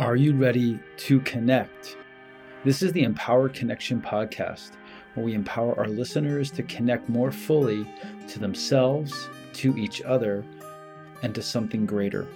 Are 0.00 0.16
you 0.16 0.34
ready 0.34 0.80
to 0.96 1.20
connect? 1.20 1.98
This 2.64 2.80
is 2.80 2.90
the 2.94 3.02
Empowered 3.02 3.52
Connection 3.52 4.00
podcast, 4.00 4.70
where 5.12 5.26
we 5.26 5.34
empower 5.34 5.78
our 5.78 5.88
listeners 5.88 6.50
to 6.52 6.62
connect 6.62 7.10
more 7.10 7.30
fully 7.30 7.86
to 8.28 8.38
themselves, 8.38 9.28
to 9.52 9.76
each 9.76 10.00
other, 10.00 10.42
and 11.22 11.34
to 11.34 11.42
something 11.42 11.84
greater. 11.84 12.26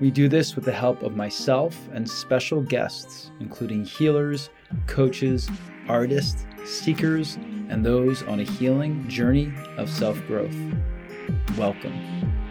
We 0.00 0.10
do 0.10 0.26
this 0.26 0.56
with 0.56 0.64
the 0.64 0.72
help 0.72 1.02
of 1.02 1.14
myself 1.14 1.76
and 1.92 2.08
special 2.08 2.62
guests, 2.62 3.30
including 3.40 3.84
healers, 3.84 4.48
coaches, 4.86 5.50
artists, 5.90 6.46
seekers, 6.64 7.34
and 7.68 7.84
those 7.84 8.22
on 8.22 8.40
a 8.40 8.44
healing 8.44 9.06
journey 9.06 9.52
of 9.76 9.90
self 9.90 10.18
growth. 10.26 10.56
Welcome. 11.58 12.45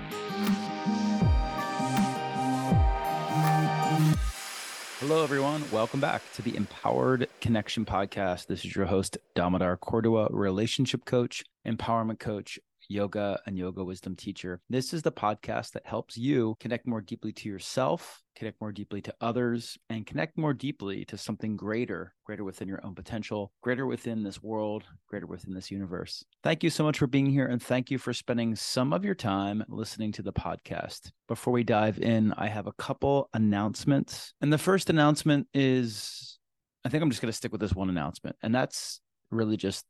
Hello, 5.07 5.23
everyone. 5.23 5.63
Welcome 5.71 5.99
back 5.99 6.23
to 6.33 6.41
the 6.41 6.57
Empowered 6.57 7.29
Connection 7.39 7.85
Podcast. 7.85 8.47
This 8.47 8.65
is 8.65 8.75
your 8.75 8.87
host, 8.87 9.19
Damodar 9.35 9.77
Cordua, 9.77 10.27
relationship 10.31 11.05
coach, 11.05 11.43
empowerment 11.63 12.17
coach, 12.17 12.57
yoga 12.89 13.39
and 13.45 13.57
yoga 13.57 13.83
wisdom 13.83 14.15
teacher. 14.15 14.61
This 14.69 14.93
is 14.93 15.01
the 15.01 15.11
podcast 15.11 15.71
that 15.71 15.85
helps 15.85 16.17
you 16.17 16.55
connect 16.59 16.87
more 16.87 17.01
deeply 17.01 17.31
to 17.33 17.49
yourself, 17.49 18.23
connect 18.35 18.59
more 18.61 18.71
deeply 18.71 19.01
to 19.01 19.13
others, 19.21 19.77
and 19.89 20.05
connect 20.05 20.37
more 20.37 20.53
deeply 20.53 21.05
to 21.05 21.17
something 21.17 21.55
greater, 21.55 22.13
greater 22.25 22.43
within 22.43 22.67
your 22.67 22.85
own 22.85 22.95
potential, 22.95 23.51
greater 23.61 23.85
within 23.85 24.23
this 24.23 24.41
world, 24.41 24.83
greater 25.07 25.27
within 25.27 25.53
this 25.53 25.71
universe. 25.71 26.23
Thank 26.43 26.63
you 26.63 26.69
so 26.69 26.83
much 26.83 26.97
for 26.97 27.07
being 27.07 27.29
here 27.29 27.47
and 27.47 27.61
thank 27.61 27.91
you 27.91 27.97
for 27.97 28.13
spending 28.13 28.55
some 28.55 28.93
of 28.93 29.05
your 29.05 29.15
time 29.15 29.63
listening 29.67 30.11
to 30.13 30.21
the 30.21 30.33
podcast. 30.33 31.11
Before 31.27 31.53
we 31.53 31.63
dive 31.63 31.99
in, 31.99 32.33
I 32.33 32.47
have 32.47 32.67
a 32.67 32.73
couple 32.73 33.29
announcements. 33.33 34.33
And 34.41 34.51
the 34.51 34.57
first 34.57 34.89
announcement 34.89 35.47
is 35.53 36.39
I 36.85 36.89
think 36.89 37.01
I'm 37.01 37.09
just 37.09 37.21
going 37.21 37.31
to 37.31 37.35
stick 37.35 37.51
with 37.51 37.61
this 37.61 37.73
one 37.73 37.89
announcement, 37.89 38.35
and 38.43 38.53
that's 38.53 39.01
really 39.31 39.57
just 39.57 39.85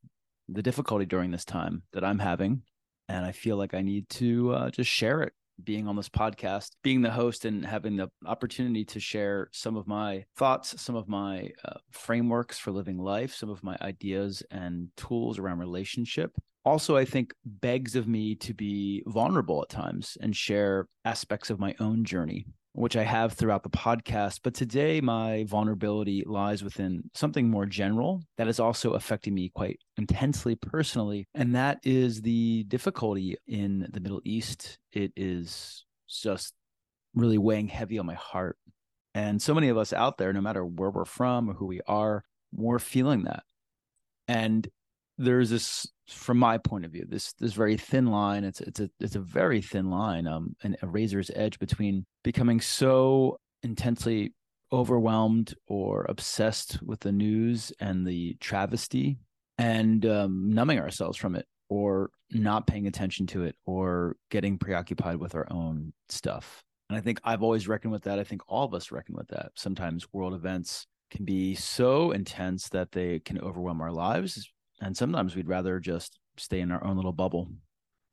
the 0.47 0.63
difficulty 0.63 1.05
during 1.05 1.29
this 1.29 1.43
time 1.43 1.83
that 1.91 2.05
I'm 2.05 2.19
having 2.19 2.61
and 3.09 3.25
I 3.25 3.31
feel 3.31 3.57
like 3.57 3.73
I 3.73 3.81
need 3.81 4.09
to 4.09 4.53
uh, 4.53 4.69
just 4.69 4.89
share 4.89 5.21
it. 5.21 5.33
Being 5.63 5.87
on 5.87 5.95
this 5.95 6.09
podcast, 6.09 6.71
being 6.83 7.01
the 7.01 7.09
host, 7.09 7.45
and 7.45 7.65
having 7.65 7.95
the 7.95 8.09
opportunity 8.25 8.83
to 8.85 8.99
share 8.99 9.47
some 9.53 9.77
of 9.77 9.87
my 9.87 10.25
thoughts, 10.35 10.81
some 10.81 10.95
of 10.97 11.07
my 11.07 11.49
uh, 11.63 11.77
frameworks 11.91 12.59
for 12.59 12.71
living 12.71 12.97
life, 12.97 13.33
some 13.33 13.49
of 13.49 13.63
my 13.63 13.77
ideas 13.81 14.43
and 14.51 14.89
tools 14.97 15.39
around 15.39 15.59
relationship. 15.59 16.35
Also, 16.65 16.97
I 16.97 17.05
think 17.05 17.33
begs 17.45 17.95
of 17.95 18.05
me 18.05 18.35
to 18.35 18.53
be 18.53 19.01
vulnerable 19.07 19.61
at 19.61 19.69
times 19.69 20.17
and 20.19 20.35
share 20.35 20.87
aspects 21.05 21.49
of 21.49 21.57
my 21.57 21.73
own 21.79 22.03
journey 22.03 22.47
which 22.75 22.97
I 22.97 23.03
have 23.03 23.33
throughout 23.33 23.63
the 23.63 23.69
podcast. 23.69 24.41
But 24.43 24.53
today, 24.53 24.99
my 24.99 25.45
vulnerability 25.47 26.23
lies 26.25 26.63
within 26.63 27.09
something 27.13 27.49
more 27.49 27.65
general 27.65 28.21
that 28.37 28.49
is 28.49 28.59
also 28.59 28.93
affecting 28.93 29.33
me 29.33 29.49
quite 29.55 29.79
intensely 29.97 30.55
personally. 30.55 31.25
And 31.33 31.55
that 31.55 31.79
is 31.83 32.21
the 32.21 32.65
difficulty 32.67 33.37
in 33.47 33.87
the 33.91 34.01
Middle 34.01 34.21
East. 34.25 34.77
It 34.91 35.13
is 35.15 35.85
just 36.07 36.53
really 37.13 37.37
weighing 37.37 37.69
heavy 37.69 37.97
on 37.97 38.05
my 38.05 38.15
heart. 38.15 38.57
And 39.13 39.41
so 39.41 39.53
many 39.53 39.69
of 39.69 39.77
us 39.77 39.93
out 39.93 40.17
there, 40.17 40.33
no 40.33 40.41
matter 40.41 40.65
where 40.65 40.89
we're 40.91 41.05
from 41.05 41.49
or 41.49 41.53
who 41.53 41.65
we 41.65 41.79
are, 41.87 42.25
we're 42.53 42.79
feeling 42.79 43.23
that. 43.23 43.43
And 44.27 44.67
there's 45.17 45.49
this 45.49 45.87
from 46.07 46.37
my 46.37 46.57
point 46.57 46.85
of 46.85 46.91
view 46.91 47.05
this 47.07 47.33
this 47.33 47.53
very 47.53 47.77
thin 47.77 48.05
line 48.05 48.43
it's 48.43 48.61
it's 48.61 48.79
a 48.79 48.89
it's 48.99 49.15
a 49.15 49.19
very 49.19 49.61
thin 49.61 49.89
line 49.89 50.27
um 50.27 50.55
and 50.63 50.77
a 50.81 50.87
razor's 50.87 51.31
edge 51.35 51.57
between 51.57 52.05
becoming 52.23 52.61
so 52.61 53.37
intensely 53.63 54.33
overwhelmed 54.71 55.53
or 55.67 56.05
obsessed 56.09 56.81
with 56.83 56.99
the 56.99 57.11
news 57.11 57.71
and 57.79 58.05
the 58.05 58.35
travesty 58.39 59.17
and 59.57 60.05
um, 60.05 60.49
numbing 60.53 60.79
ourselves 60.79 61.17
from 61.17 61.35
it 61.35 61.45
or 61.69 62.09
not 62.31 62.67
paying 62.67 62.87
attention 62.87 63.25
to 63.27 63.43
it 63.43 63.55
or 63.65 64.15
getting 64.29 64.57
preoccupied 64.57 65.17
with 65.17 65.35
our 65.35 65.47
own 65.51 65.93
stuff. 66.09 66.61
And 66.89 66.97
i 66.97 67.01
think 67.01 67.19
i've 67.23 67.41
always 67.41 67.67
reckoned 67.67 67.93
with 67.93 68.03
that. 68.03 68.19
I 68.19 68.23
think 68.23 68.41
all 68.47 68.65
of 68.65 68.73
us 68.73 68.91
reckon 68.91 69.15
with 69.15 69.27
that. 69.29 69.51
Sometimes 69.55 70.11
world 70.13 70.33
events 70.33 70.85
can 71.09 71.25
be 71.25 71.55
so 71.55 72.11
intense 72.11 72.69
that 72.69 72.91
they 72.91 73.19
can 73.19 73.39
overwhelm 73.39 73.81
our 73.81 73.91
lives 73.91 74.51
and 74.81 74.95
sometimes 74.95 75.35
we'd 75.35 75.47
rather 75.47 75.79
just 75.79 76.17
stay 76.37 76.59
in 76.59 76.71
our 76.71 76.83
own 76.83 76.95
little 76.95 77.13
bubble. 77.13 77.49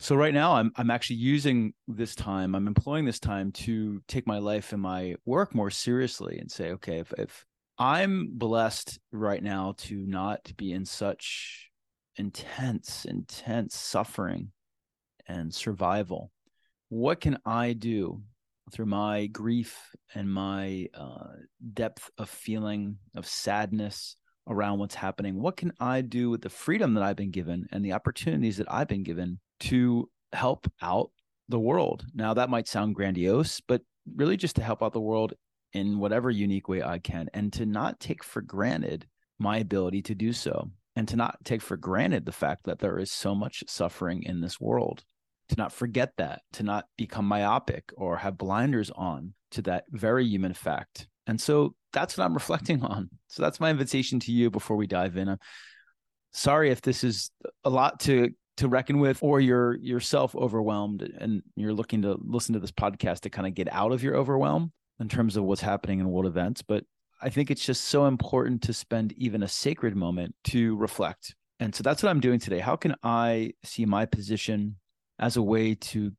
So 0.02 0.16
right 0.16 0.34
now 0.34 0.54
i'm 0.56 0.72
i'm 0.74 0.90
actually 0.90 1.16
using 1.16 1.74
this 1.86 2.16
time 2.16 2.56
i'm 2.56 2.66
employing 2.66 3.04
this 3.04 3.20
time 3.20 3.52
to 3.52 4.02
take 4.08 4.26
my 4.26 4.38
life 4.38 4.72
and 4.72 4.82
my 4.82 5.14
work 5.24 5.54
more 5.54 5.70
seriously 5.70 6.38
and 6.38 6.50
say 6.50 6.72
okay 6.72 6.98
if 6.98 7.12
if 7.18 7.46
i'm 7.78 8.30
blessed 8.32 8.98
right 9.12 9.40
now 9.40 9.74
to 9.78 10.04
not 10.04 10.50
be 10.56 10.72
in 10.72 10.84
such 10.84 11.70
intense 12.16 13.04
intense 13.04 13.76
suffering 13.76 14.50
and 15.28 15.54
survival 15.54 16.32
what 16.88 17.20
can 17.20 17.38
i 17.46 17.72
do 17.72 18.20
through 18.72 18.86
my 18.86 19.26
grief 19.26 19.94
and 20.16 20.28
my 20.28 20.88
uh, 20.94 21.28
depth 21.74 22.10
of 22.18 22.28
feeling 22.28 22.96
of 23.14 23.24
sadness 23.24 24.16
around 24.48 24.78
what's 24.78 24.94
happening. 24.94 25.40
What 25.40 25.56
can 25.56 25.72
I 25.80 26.00
do 26.00 26.30
with 26.30 26.42
the 26.42 26.48
freedom 26.48 26.94
that 26.94 27.02
I've 27.02 27.16
been 27.16 27.30
given 27.30 27.68
and 27.72 27.84
the 27.84 27.92
opportunities 27.92 28.56
that 28.56 28.70
I've 28.72 28.88
been 28.88 29.02
given 29.02 29.38
to 29.60 30.08
help 30.32 30.70
out 30.80 31.10
the 31.48 31.58
world? 31.58 32.04
Now, 32.14 32.34
that 32.34 32.50
might 32.50 32.68
sound 32.68 32.94
grandiose, 32.94 33.60
but 33.60 33.82
really 34.16 34.36
just 34.36 34.56
to 34.56 34.62
help 34.62 34.82
out 34.82 34.92
the 34.92 35.00
world 35.00 35.34
in 35.72 35.98
whatever 35.98 36.30
unique 36.30 36.68
way 36.68 36.82
I 36.82 36.98
can 36.98 37.28
and 37.32 37.52
to 37.54 37.66
not 37.66 38.00
take 38.00 38.24
for 38.24 38.42
granted 38.42 39.06
my 39.38 39.58
ability 39.58 40.02
to 40.02 40.14
do 40.14 40.32
so 40.32 40.70
and 40.96 41.08
to 41.08 41.16
not 41.16 41.38
take 41.44 41.62
for 41.62 41.76
granted 41.76 42.26
the 42.26 42.32
fact 42.32 42.64
that 42.64 42.78
there 42.78 42.98
is 42.98 43.10
so 43.10 43.34
much 43.34 43.64
suffering 43.66 44.22
in 44.24 44.40
this 44.40 44.60
world. 44.60 45.04
To 45.48 45.56
not 45.56 45.72
forget 45.72 46.12
that, 46.16 46.42
to 46.54 46.62
not 46.62 46.86
become 46.96 47.26
myopic 47.26 47.92
or 47.96 48.16
have 48.16 48.38
blinders 48.38 48.90
on 48.90 49.34
to 49.50 49.62
that 49.62 49.84
very 49.90 50.24
human 50.24 50.54
fact. 50.54 51.08
And 51.26 51.40
so 51.40 51.74
that's 51.92 52.16
what 52.16 52.24
I'm 52.24 52.34
reflecting 52.34 52.82
on. 52.84 53.10
So 53.28 53.42
that's 53.42 53.60
my 53.60 53.70
invitation 53.70 54.20
to 54.20 54.32
you 54.32 54.50
before 54.50 54.76
we 54.76 54.86
dive 54.86 55.16
in. 55.16 55.28
I'm 55.28 55.38
sorry 56.32 56.70
if 56.70 56.82
this 56.82 57.04
is 57.04 57.30
a 57.64 57.70
lot 57.70 58.00
to 58.00 58.30
to 58.58 58.68
reckon 58.68 58.98
with 58.98 59.18
or 59.22 59.40
you're 59.40 59.76
yourself 59.76 60.36
overwhelmed 60.36 61.02
and 61.18 61.42
you're 61.56 61.72
looking 61.72 62.02
to 62.02 62.18
listen 62.22 62.52
to 62.52 62.58
this 62.58 62.70
podcast 62.70 63.20
to 63.20 63.30
kind 63.30 63.46
of 63.46 63.54
get 63.54 63.72
out 63.72 63.92
of 63.92 64.02
your 64.02 64.14
overwhelm 64.14 64.72
in 65.00 65.08
terms 65.08 65.36
of 65.36 65.44
what's 65.44 65.62
happening 65.62 66.00
in 66.00 66.10
world 66.10 66.26
events, 66.26 66.60
but 66.60 66.84
I 67.22 67.30
think 67.30 67.50
it's 67.50 67.64
just 67.64 67.84
so 67.84 68.06
important 68.06 68.62
to 68.62 68.72
spend 68.72 69.12
even 69.12 69.42
a 69.42 69.48
sacred 69.48 69.96
moment 69.96 70.34
to 70.44 70.76
reflect. 70.76 71.34
And 71.60 71.74
so 71.74 71.82
that's 71.82 72.02
what 72.02 72.10
I'm 72.10 72.20
doing 72.20 72.40
today. 72.40 72.58
How 72.58 72.76
can 72.76 72.96
I 73.02 73.52
see 73.62 73.86
my 73.86 74.06
position 74.06 74.76
as 75.18 75.36
a 75.36 75.42
way 75.42 75.74
to 75.74 76.12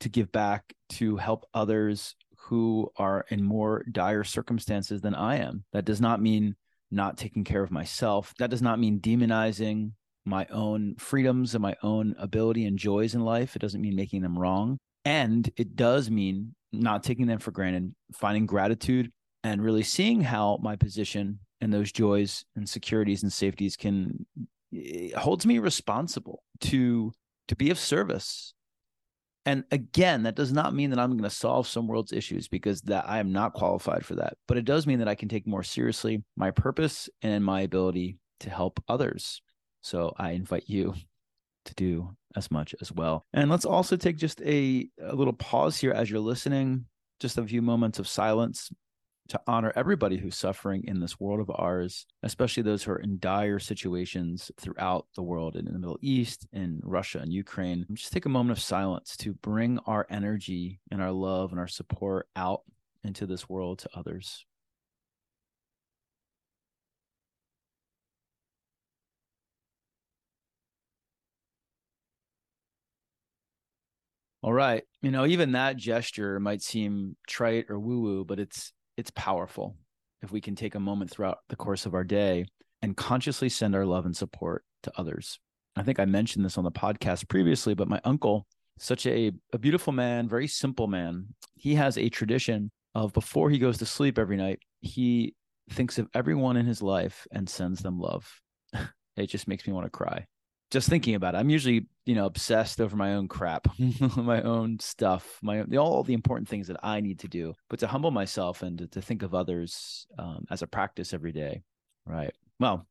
to 0.00 0.08
give 0.10 0.30
back, 0.30 0.74
to 0.90 1.16
help 1.16 1.46
others 1.54 2.14
who 2.46 2.90
are 2.96 3.24
in 3.28 3.42
more 3.42 3.84
dire 3.90 4.22
circumstances 4.24 5.00
than 5.00 5.14
I 5.14 5.36
am. 5.36 5.64
That 5.72 5.84
does 5.84 6.00
not 6.00 6.22
mean 6.22 6.54
not 6.90 7.16
taking 7.16 7.42
care 7.42 7.62
of 7.62 7.72
myself. 7.72 8.32
That 8.38 8.50
does 8.50 8.62
not 8.62 8.78
mean 8.78 9.00
demonizing 9.00 9.92
my 10.24 10.46
own 10.46 10.94
freedoms 10.96 11.54
and 11.54 11.62
my 11.62 11.74
own 11.82 12.14
ability 12.18 12.64
and 12.66 12.78
joys 12.78 13.14
in 13.14 13.22
life. 13.22 13.56
It 13.56 13.58
doesn't 13.60 13.80
mean 13.80 13.96
making 13.96 14.22
them 14.22 14.38
wrong. 14.38 14.78
And 15.04 15.48
it 15.56 15.74
does 15.74 16.10
mean 16.10 16.54
not 16.72 17.02
taking 17.02 17.26
them 17.26 17.38
for 17.40 17.50
granted, 17.50 17.94
finding 18.12 18.46
gratitude 18.46 19.10
and 19.42 19.62
really 19.62 19.82
seeing 19.82 20.20
how 20.20 20.58
my 20.62 20.76
position 20.76 21.40
and 21.60 21.72
those 21.72 21.90
joys 21.90 22.44
and 22.54 22.68
securities 22.68 23.22
and 23.22 23.32
safeties 23.32 23.76
can 23.76 24.26
eh, 24.74 25.10
holds 25.16 25.46
me 25.46 25.58
responsible 25.58 26.42
to 26.60 27.12
to 27.48 27.56
be 27.56 27.70
of 27.70 27.78
service 27.78 28.54
and 29.46 29.62
again, 29.70 30.24
that 30.24 30.34
does 30.34 30.52
not 30.52 30.74
mean 30.74 30.90
that 30.90 30.98
I'm 30.98 31.12
going 31.12 31.22
to 31.22 31.30
solve 31.30 31.68
some 31.68 31.86
world's 31.86 32.12
issues 32.12 32.48
because 32.48 32.82
that 32.82 33.08
I 33.08 33.18
am 33.18 33.32
not 33.32 33.54
qualified 33.54 34.04
for 34.04 34.16
that. 34.16 34.36
But 34.48 34.58
it 34.58 34.64
does 34.64 34.88
mean 34.88 34.98
that 34.98 35.08
I 35.08 35.14
can 35.14 35.28
take 35.28 35.46
more 35.46 35.62
seriously 35.62 36.24
my 36.36 36.50
purpose 36.50 37.08
and 37.22 37.44
my 37.44 37.60
ability 37.60 38.18
to 38.40 38.50
help 38.50 38.82
others. 38.88 39.40
So 39.82 40.12
I 40.18 40.32
invite 40.32 40.64
you 40.66 40.94
to 41.66 41.74
do 41.74 42.10
as 42.34 42.50
much 42.50 42.74
as 42.80 42.90
well. 42.90 43.24
And 43.32 43.48
let's 43.48 43.64
also 43.64 43.96
take 43.96 44.16
just 44.16 44.42
a, 44.42 44.88
a 45.00 45.14
little 45.14 45.32
pause 45.32 45.78
here 45.78 45.92
as 45.92 46.10
you're 46.10 46.20
listening, 46.20 46.86
just 47.20 47.38
a 47.38 47.46
few 47.46 47.62
moments 47.62 48.00
of 48.00 48.08
silence 48.08 48.70
to 49.28 49.40
honor 49.46 49.72
everybody 49.76 50.16
who's 50.18 50.36
suffering 50.36 50.84
in 50.86 51.00
this 51.00 51.18
world 51.20 51.40
of 51.40 51.50
ours, 51.54 52.06
especially 52.22 52.62
those 52.62 52.82
who 52.82 52.92
are 52.92 52.98
in 52.98 53.18
dire 53.18 53.58
situations 53.58 54.50
throughout 54.60 55.06
the 55.16 55.22
world 55.22 55.56
and 55.56 55.66
in 55.66 55.74
the 55.74 55.80
Middle 55.80 55.98
East, 56.00 56.46
in 56.52 56.80
Russia 56.82 57.18
and 57.18 57.32
Ukraine. 57.32 57.86
Just 57.92 58.12
take 58.12 58.26
a 58.26 58.30
moment 58.30 58.56
of 58.58 58.62
silence 58.62 59.16
to 59.18 59.34
bring 59.34 59.78
our 59.86 60.06
energy 60.10 60.80
and 60.90 61.02
our 61.02 61.12
love 61.12 61.50
and 61.50 61.60
our 61.60 61.68
support 61.68 62.28
out 62.36 62.62
into 63.04 63.26
this 63.26 63.48
world 63.48 63.78
to 63.80 63.90
others. 63.94 64.44
All 74.42 74.52
right. 74.52 74.84
You 75.02 75.10
know, 75.10 75.26
even 75.26 75.52
that 75.52 75.76
gesture 75.76 76.38
might 76.38 76.62
seem 76.62 77.16
trite 77.26 77.66
or 77.68 77.80
woo 77.80 78.00
woo, 78.00 78.24
but 78.24 78.38
it's 78.38 78.72
it's 78.96 79.10
powerful 79.12 79.76
if 80.22 80.32
we 80.32 80.40
can 80.40 80.54
take 80.54 80.74
a 80.74 80.80
moment 80.80 81.10
throughout 81.10 81.38
the 81.48 81.56
course 81.56 81.86
of 81.86 81.94
our 81.94 82.04
day 82.04 82.46
and 82.82 82.96
consciously 82.96 83.48
send 83.48 83.74
our 83.74 83.84
love 83.84 84.06
and 84.06 84.16
support 84.16 84.64
to 84.82 84.92
others. 84.96 85.38
I 85.76 85.82
think 85.82 86.00
I 86.00 86.04
mentioned 86.04 86.44
this 86.44 86.58
on 86.58 86.64
the 86.64 86.70
podcast 86.70 87.28
previously, 87.28 87.74
but 87.74 87.88
my 87.88 88.00
uncle, 88.04 88.46
such 88.78 89.06
a, 89.06 89.32
a 89.52 89.58
beautiful 89.58 89.92
man, 89.92 90.28
very 90.28 90.46
simple 90.46 90.86
man, 90.86 91.26
he 91.54 91.74
has 91.74 91.98
a 91.98 92.08
tradition 92.08 92.70
of 92.94 93.12
before 93.12 93.50
he 93.50 93.58
goes 93.58 93.78
to 93.78 93.86
sleep 93.86 94.18
every 94.18 94.36
night, 94.36 94.60
he 94.80 95.34
thinks 95.70 95.98
of 95.98 96.08
everyone 96.14 96.56
in 96.56 96.64
his 96.64 96.82
life 96.82 97.26
and 97.30 97.48
sends 97.48 97.80
them 97.80 97.98
love. 97.98 98.40
it 99.16 99.26
just 99.26 99.48
makes 99.48 99.66
me 99.66 99.72
want 99.72 99.84
to 99.84 99.90
cry. 99.90 100.26
Just 100.70 100.88
thinking 100.88 101.14
about 101.14 101.34
it. 101.34 101.38
I'm 101.38 101.50
usually, 101.50 101.86
you 102.06 102.14
know, 102.14 102.26
obsessed 102.26 102.80
over 102.80 102.96
my 102.96 103.14
own 103.14 103.28
crap, 103.28 103.68
my 104.16 104.42
own 104.42 104.78
stuff, 104.80 105.38
my 105.42 105.62
all 105.76 106.02
the 106.02 106.14
important 106.14 106.48
things 106.48 106.66
that 106.68 106.78
I 106.82 107.00
need 107.00 107.20
to 107.20 107.28
do. 107.28 107.54
But 107.70 107.78
to 107.80 107.86
humble 107.86 108.10
myself 108.10 108.62
and 108.62 108.78
to, 108.78 108.86
to 108.88 109.02
think 109.02 109.22
of 109.22 109.34
others 109.34 110.06
um, 110.18 110.44
as 110.50 110.62
a 110.62 110.66
practice 110.66 111.14
every 111.14 111.32
day, 111.32 111.62
right? 112.04 112.34
Well, 112.58 112.86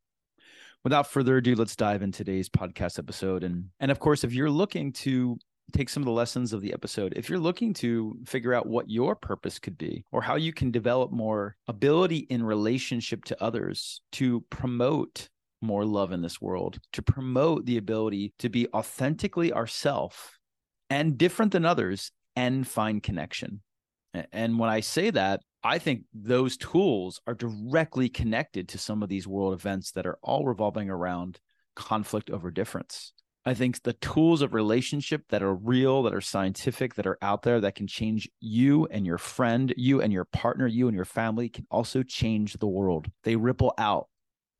without 0.86 1.08
further 1.08 1.38
ado, 1.38 1.56
let's 1.56 1.76
dive 1.76 2.02
in 2.02 2.14
today's 2.14 2.48
podcast 2.48 2.98
episode. 2.98 3.44
And 3.44 3.70
and 3.82 3.92
of 3.92 4.00
course, 4.00 4.24
if 4.24 4.34
you're 4.34 4.50
looking 4.50 4.94
to 4.94 5.38
take 5.74 5.90
some 5.90 6.04
of 6.04 6.06
the 6.06 6.12
lessons 6.12 6.54
of 6.54 6.62
the 6.62 6.74
episode, 6.74 7.14
if 7.16 7.30
you're 7.30 7.40
looking 7.40 7.74
to 7.74 8.18
figure 8.26 8.54
out 8.54 8.68
what 8.68 8.90
your 8.90 9.16
purpose 9.16 9.60
could 9.60 9.78
be 9.78 10.06
or 10.12 10.22
how 10.22 10.36
you 10.36 10.54
can 10.54 10.72
develop 10.72 11.12
more 11.12 11.56
ability 11.68 12.20
in 12.30 12.44
relationship 12.44 13.26
to 13.26 13.44
others 13.44 14.02
to 14.14 14.42
promote 14.50 15.30
more 15.62 15.86
love 15.86 16.12
in 16.12 16.22
this 16.22 16.42
world, 16.42 16.80
to 16.94 17.02
promote 17.02 17.66
the 17.66 17.78
ability 17.78 18.34
to 18.40 18.50
be 18.50 18.68
authentically 18.74 19.52
ourself 19.54 20.38
and 20.90 21.18
different 21.18 21.52
than 21.52 21.66
others 21.66 22.12
and 22.36 22.68
find 22.68 23.02
connection. 23.02 23.62
And 24.32 24.60
when 24.60 24.70
I 24.70 24.80
say 24.80 25.10
that, 25.12 25.42
I 25.64 25.80
think 25.80 26.04
those 26.14 26.58
tools 26.58 27.20
are 27.26 27.34
directly 27.34 28.08
connected 28.08 28.70
to 28.70 28.78
some 28.78 29.02
of 29.02 29.10
these 29.10 29.28
world 29.28 29.54
events 29.54 29.92
that 29.92 30.06
are 30.06 30.20
all 30.22 30.46
revolving 30.46 30.90
around 30.90 31.40
conflict 31.76 32.30
over 32.30 32.52
difference. 32.52 33.14
I 33.48 33.54
think 33.54 33.84
the 33.84 33.94
tools 33.94 34.42
of 34.42 34.54
relationship 34.54 35.24
that 35.30 35.44
are 35.44 35.54
real, 35.54 36.04
that 36.04 36.14
are 36.14 36.22
scientific, 36.22 36.96
that 36.96 37.06
are 37.06 37.18
out 37.22 37.44
there 37.44 37.62
that 37.62 37.76
can 37.76 37.88
change 37.88 38.30
you 38.40 38.88
and 38.88 39.06
your 39.06 39.18
friend, 39.18 39.74
you 39.78 40.02
and 40.02 40.12
your 40.12 40.26
partner, 40.26 40.66
you 40.66 40.88
and 40.88 40.96
your 40.96 41.06
family 41.06 41.50
can 41.50 41.68
also 41.70 42.02
change 42.02 42.54
the 42.54 42.68
world. 42.68 43.08
They 43.24 43.36
ripple 43.36 43.74
out. 43.78 44.08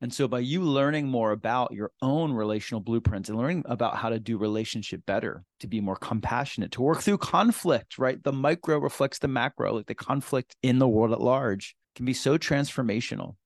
And 0.02 0.12
so, 0.12 0.28
by 0.28 0.40
you 0.40 0.60
learning 0.60 1.08
more 1.08 1.32
about 1.32 1.72
your 1.72 1.90
own 2.02 2.32
relational 2.32 2.80
blueprints 2.80 3.30
and 3.30 3.38
learning 3.38 3.62
about 3.66 3.96
how 3.96 4.10
to 4.10 4.20
do 4.20 4.36
relationship 4.36 5.00
better, 5.06 5.42
to 5.60 5.66
be 5.66 5.80
more 5.80 5.96
compassionate, 5.96 6.72
to 6.72 6.82
work 6.82 7.00
through 7.00 7.18
conflict, 7.18 7.98
right? 7.98 8.22
The 8.22 8.32
micro 8.32 8.78
reflects 8.78 9.18
the 9.18 9.28
macro, 9.28 9.74
like 9.74 9.86
the 9.86 9.94
conflict 9.94 10.54
in 10.62 10.78
the 10.78 10.88
world 10.88 11.12
at 11.12 11.20
large 11.20 11.74
can 11.94 12.04
be 12.04 12.12
so 12.12 12.36
transformational. 12.36 13.36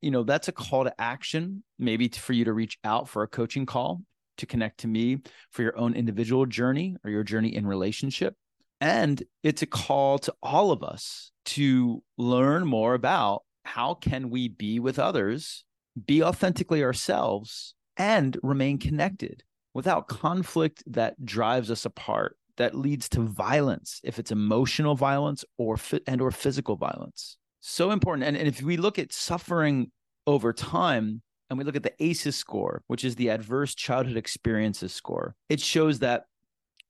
You 0.00 0.12
know, 0.12 0.22
that's 0.22 0.46
a 0.46 0.52
call 0.52 0.84
to 0.84 1.00
action, 1.00 1.64
maybe 1.78 2.08
for 2.08 2.32
you 2.32 2.44
to 2.44 2.52
reach 2.52 2.78
out 2.84 3.08
for 3.08 3.24
a 3.24 3.28
coaching 3.28 3.66
call 3.66 4.02
to 4.38 4.46
connect 4.46 4.78
to 4.78 4.88
me 4.88 5.18
for 5.50 5.62
your 5.62 5.76
own 5.76 5.94
individual 5.94 6.46
journey 6.46 6.96
or 7.04 7.10
your 7.10 7.24
journey 7.24 7.54
in 7.54 7.66
relationship. 7.66 8.34
And 8.80 9.20
it's 9.42 9.62
a 9.62 9.66
call 9.66 10.20
to 10.20 10.34
all 10.40 10.70
of 10.70 10.84
us 10.84 11.32
to 11.46 12.04
learn 12.16 12.64
more 12.64 12.94
about 12.94 13.42
how 13.64 13.94
can 13.94 14.30
we 14.30 14.46
be 14.46 14.78
with 14.78 15.00
others 15.00 15.64
be 16.06 16.22
authentically 16.22 16.82
ourselves, 16.82 17.74
and 17.96 18.38
remain 18.42 18.78
connected 18.78 19.42
without 19.74 20.08
conflict 20.08 20.82
that 20.86 21.24
drives 21.24 21.70
us 21.70 21.84
apart 21.84 22.36
that 22.56 22.74
leads 22.74 23.08
to 23.08 23.20
violence 23.20 24.00
if 24.02 24.18
it's 24.18 24.32
emotional 24.32 24.94
violence 24.94 25.44
or 25.56 25.76
and 26.06 26.20
or 26.20 26.30
physical 26.30 26.76
violence. 26.76 27.36
So 27.60 27.90
important. 27.90 28.26
And, 28.26 28.36
and 28.36 28.48
if 28.48 28.62
we 28.62 28.76
look 28.76 28.98
at 28.98 29.12
suffering 29.12 29.90
over 30.26 30.52
time 30.52 31.22
and 31.48 31.58
we 31.58 31.64
look 31.64 31.76
at 31.76 31.82
the 31.82 31.94
ACEs 32.02 32.36
score 32.36 32.82
which 32.86 33.04
is 33.04 33.16
the 33.16 33.30
adverse 33.30 33.74
childhood 33.74 34.18
experiences 34.18 34.92
score 34.92 35.34
it 35.48 35.58
shows 35.60 36.00
that 36.00 36.24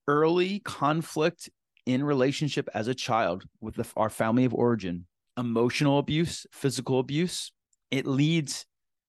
early 0.09 0.59
conflict 0.61 1.49
in 1.87 2.03
relationship 2.03 2.69
as 2.75 2.89
a 2.89 2.95
child 2.95 3.45
with 3.61 3.77
the, 3.77 3.87
our 3.97 4.11
family 4.11 4.45
of 4.45 4.53
origin 4.53 5.07
emotional 5.37 5.99
abuse 6.01 6.47
physical 6.51 6.99
abuse 6.99 7.53
it 7.93 8.07
leads 8.07 8.67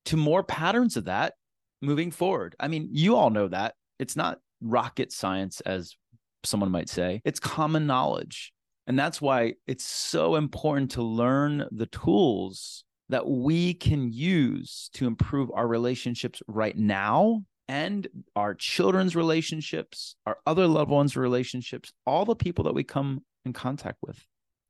to 0.10 0.18
more 0.18 0.44
patterns 0.44 0.98
of 0.98 1.06
that 1.06 1.36
moving 1.84 2.10
forward. 2.10 2.56
I 2.60 2.68
mean, 2.68 2.90
you 2.92 3.16
all 3.16 3.30
know 3.30 3.48
that. 3.48 3.76
It's 4.00 4.16
not 4.16 4.40
rocket 4.60 5.12
science, 5.12 5.62
as 5.62 5.96
someone 6.44 6.72
might 6.72 6.90
say, 6.90 7.22
it's 7.26 7.40
common 7.40 7.86
knowledge. 7.86 8.52
And 8.88 8.98
that's 8.98 9.22
why 9.22 9.54
it's 9.68 9.86
so 9.86 10.36
important 10.36 10.92
to 10.92 11.04
learn 11.04 11.68
the 11.72 11.86
tools 11.86 12.84
that 13.10 13.28
we 13.28 13.76
can 13.76 14.12
use 14.12 14.90
to 14.94 15.06
improve 15.06 15.52
our 15.54 15.68
relationships 15.68 16.42
right 16.48 16.76
now 16.76 17.44
and 17.68 18.08
our 18.36 18.56
children's 18.56 19.16
relationships, 19.16 20.16
our 20.26 20.38
other 20.48 20.66
loved 20.66 20.90
ones' 20.90 21.16
relationships, 21.16 21.92
all 22.08 22.26
the 22.26 22.36
people 22.36 22.64
that 22.64 22.74
we 22.74 22.84
come 22.84 23.22
in 23.46 23.54
contact 23.54 24.00
with, 24.02 24.18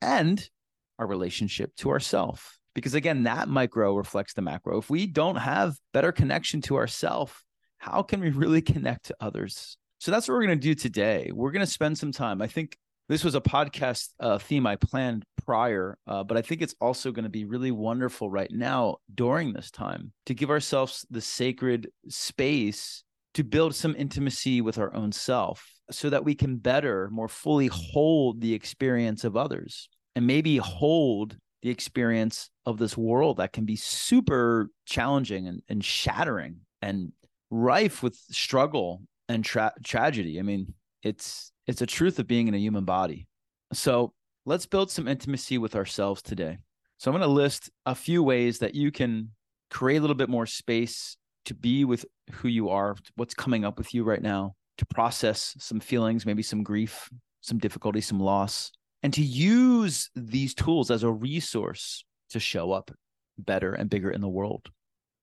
and 0.01 0.49
our 0.97 1.07
relationship 1.07 1.73
to 1.77 1.91
ourselves 1.91 2.58
because 2.79 2.95
again 2.95 3.23
that 3.23 3.47
micro 3.47 3.95
reflects 3.95 4.33
the 4.33 4.41
macro. 4.41 4.77
If 4.77 4.89
we 4.89 5.05
don't 5.05 5.35
have 5.35 5.75
better 5.93 6.11
connection 6.11 6.61
to 6.63 6.75
ourself 6.75 7.43
how 7.79 8.03
can 8.03 8.19
we 8.19 8.29
really 8.29 8.61
connect 8.73 9.05
to 9.05 9.15
others? 9.19 9.77
So 9.99 10.11
that's 10.11 10.27
what 10.27 10.35
we're 10.35 10.45
going 10.45 10.59
to 10.59 10.67
do 10.67 10.75
today. 10.75 11.31
We're 11.33 11.51
going 11.51 11.65
to 11.65 11.71
spend 11.71 11.97
some 11.97 12.11
time. 12.11 12.41
I 12.41 12.47
think 12.47 12.77
this 13.09 13.23
was 13.23 13.33
a 13.33 13.41
podcast 13.41 14.09
uh, 14.19 14.37
theme 14.37 14.67
i 14.67 14.75
planned 14.75 15.25
prior 15.45 15.97
uh, 16.07 16.23
but 16.23 16.37
i 16.37 16.41
think 16.41 16.61
it's 16.61 16.75
also 16.79 17.11
going 17.11 17.23
to 17.23 17.29
be 17.29 17.43
really 17.43 17.71
wonderful 17.71 18.29
right 18.29 18.51
now 18.51 18.97
during 19.13 19.51
this 19.51 19.71
time 19.71 20.13
to 20.27 20.33
give 20.33 20.51
ourselves 20.51 21.05
the 21.09 21.19
sacred 21.19 21.89
space 22.07 23.03
to 23.33 23.43
build 23.43 23.75
some 23.75 23.95
intimacy 23.97 24.61
with 24.61 24.77
our 24.77 24.93
own 24.93 25.11
self 25.11 25.67
so 25.91 26.09
that 26.09 26.23
we 26.23 26.35
can 26.35 26.57
better 26.57 27.09
more 27.11 27.27
fully 27.27 27.67
hold 27.67 28.41
the 28.41 28.53
experience 28.53 29.23
of 29.23 29.35
others 29.35 29.89
and 30.15 30.27
maybe 30.27 30.57
hold 30.57 31.35
the 31.61 31.69
experience 31.69 32.49
of 32.65 32.77
this 32.77 32.97
world 32.97 33.37
that 33.37 33.53
can 33.53 33.65
be 33.65 33.75
super 33.75 34.69
challenging 34.85 35.47
and, 35.47 35.61
and 35.67 35.83
shattering 35.83 36.57
and 36.81 37.11
rife 37.49 38.01
with 38.01 38.15
struggle 38.31 39.01
and 39.27 39.43
tra- 39.43 39.73
tragedy. 39.83 40.39
I 40.39 40.41
mean, 40.43 40.73
it's 41.03 41.51
it's 41.67 41.81
a 41.81 41.85
truth 41.85 42.19
of 42.19 42.27
being 42.27 42.47
in 42.47 42.53
a 42.53 42.59
human 42.59 42.85
body. 42.85 43.27
So 43.73 44.13
let's 44.45 44.65
build 44.65 44.89
some 44.89 45.07
intimacy 45.07 45.57
with 45.57 45.75
ourselves 45.75 46.21
today. 46.21 46.57
So 46.97 47.11
I'm 47.11 47.17
going 47.17 47.27
to 47.27 47.33
list 47.33 47.69
a 47.85 47.95
few 47.95 48.23
ways 48.23 48.59
that 48.59 48.75
you 48.75 48.91
can 48.91 49.29
create 49.69 49.97
a 49.97 50.01
little 50.01 50.15
bit 50.15 50.29
more 50.29 50.45
space 50.45 51.15
to 51.45 51.53
be 51.53 51.85
with 51.85 52.05
who 52.31 52.47
you 52.47 52.69
are, 52.69 52.95
what's 53.15 53.33
coming 53.33 53.63
up 53.63 53.77
with 53.77 53.93
you 53.93 54.03
right 54.03 54.21
now, 54.21 54.55
to 54.79 54.85
process 54.85 55.55
some 55.59 55.79
feelings, 55.79 56.25
maybe 56.25 56.41
some 56.41 56.63
grief, 56.63 57.09
some 57.41 57.59
difficulty, 57.59 58.01
some 58.01 58.19
loss, 58.19 58.71
and 59.03 59.13
to 59.13 59.21
use 59.21 60.09
these 60.15 60.53
tools 60.53 60.91
as 60.91 61.03
a 61.03 61.11
resource 61.11 62.03
to 62.31 62.39
show 62.39 62.71
up 62.71 62.91
better 63.37 63.73
and 63.73 63.89
bigger 63.89 64.11
in 64.11 64.21
the 64.21 64.29
world, 64.29 64.69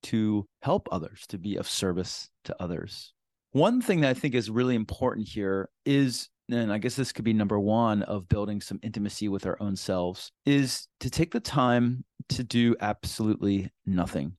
to 0.04 0.46
help 0.62 0.88
others, 0.90 1.24
to 1.28 1.38
be 1.38 1.56
of 1.56 1.68
service 1.68 2.30
to 2.44 2.56
others. 2.60 3.12
One 3.52 3.80
thing 3.80 4.00
that 4.00 4.10
I 4.10 4.14
think 4.14 4.34
is 4.34 4.50
really 4.50 4.74
important 4.74 5.28
here 5.28 5.68
is, 5.84 6.28
and 6.50 6.72
I 6.72 6.78
guess 6.78 6.96
this 6.96 7.12
could 7.12 7.24
be 7.24 7.32
number 7.32 7.58
one 7.58 8.02
of 8.02 8.28
building 8.28 8.60
some 8.60 8.80
intimacy 8.82 9.28
with 9.28 9.46
our 9.46 9.56
own 9.60 9.76
selves, 9.76 10.30
is 10.44 10.88
to 11.00 11.10
take 11.10 11.32
the 11.32 11.40
time 11.40 12.04
to 12.30 12.42
do 12.42 12.76
absolutely 12.80 13.70
nothing 13.84 14.32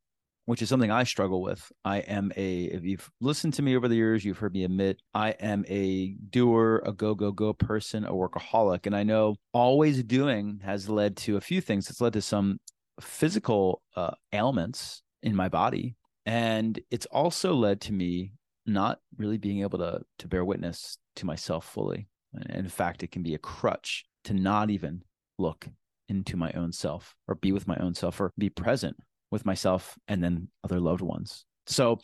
which 0.47 0.61
is 0.61 0.69
something 0.69 0.89
I 0.89 1.03
struggle 1.03 1.41
with. 1.41 1.69
I 1.83 1.97
am 1.97 2.31
a, 2.37 2.63
if 2.63 2.85
you've 2.85 3.11
listened 3.19 3.53
to 3.55 3.61
me 3.61 3.75
over 3.75 3.89
the 3.89 3.97
years, 3.97 4.23
you've 4.23 4.37
heard 4.37 4.53
me 4.53 4.63
admit 4.63 5.01
I 5.13 5.31
am 5.31 5.65
a 5.67 6.15
doer, 6.29 6.81
a 6.85 6.93
go, 6.93 7.15
go, 7.15 7.33
go 7.33 7.51
person, 7.51 8.05
a 8.05 8.13
workaholic. 8.13 8.85
And 8.85 8.95
I 8.95 9.03
know 9.03 9.35
always 9.51 10.01
doing 10.03 10.61
has 10.63 10.87
led 10.87 11.17
to 11.17 11.35
a 11.35 11.41
few 11.41 11.59
things. 11.59 11.89
It's 11.89 11.99
led 11.99 12.13
to 12.13 12.21
some 12.21 12.61
physical 13.01 13.81
uh, 13.97 14.11
ailments 14.31 15.03
in 15.21 15.35
my 15.35 15.49
body. 15.49 15.97
And 16.25 16.79
it's 16.89 17.07
also 17.07 17.53
led 17.53 17.81
to 17.81 17.93
me 17.93 18.31
not 18.65 18.99
really 19.17 19.37
being 19.37 19.63
able 19.63 19.79
to, 19.79 19.99
to 20.19 20.27
bear 20.29 20.45
witness 20.45 20.97
to 21.17 21.25
myself 21.25 21.65
fully. 21.65 22.07
And 22.33 22.49
in 22.51 22.69
fact, 22.69 23.03
it 23.03 23.11
can 23.11 23.21
be 23.21 23.33
a 23.33 23.39
crutch 23.39 24.05
to 24.23 24.33
not 24.33 24.69
even 24.69 25.03
look 25.37 25.67
into 26.07 26.37
my 26.37 26.53
own 26.53 26.71
self 26.71 27.15
or 27.27 27.35
be 27.35 27.51
with 27.51 27.67
my 27.67 27.75
own 27.81 27.93
self 27.93 28.21
or 28.21 28.31
be 28.37 28.49
present 28.49 28.95
with 29.31 29.46
myself 29.46 29.98
and 30.07 30.24
then 30.24 30.48
other 30.63 30.79
loved 30.79 31.01
ones. 31.01 31.46
So 31.65 32.00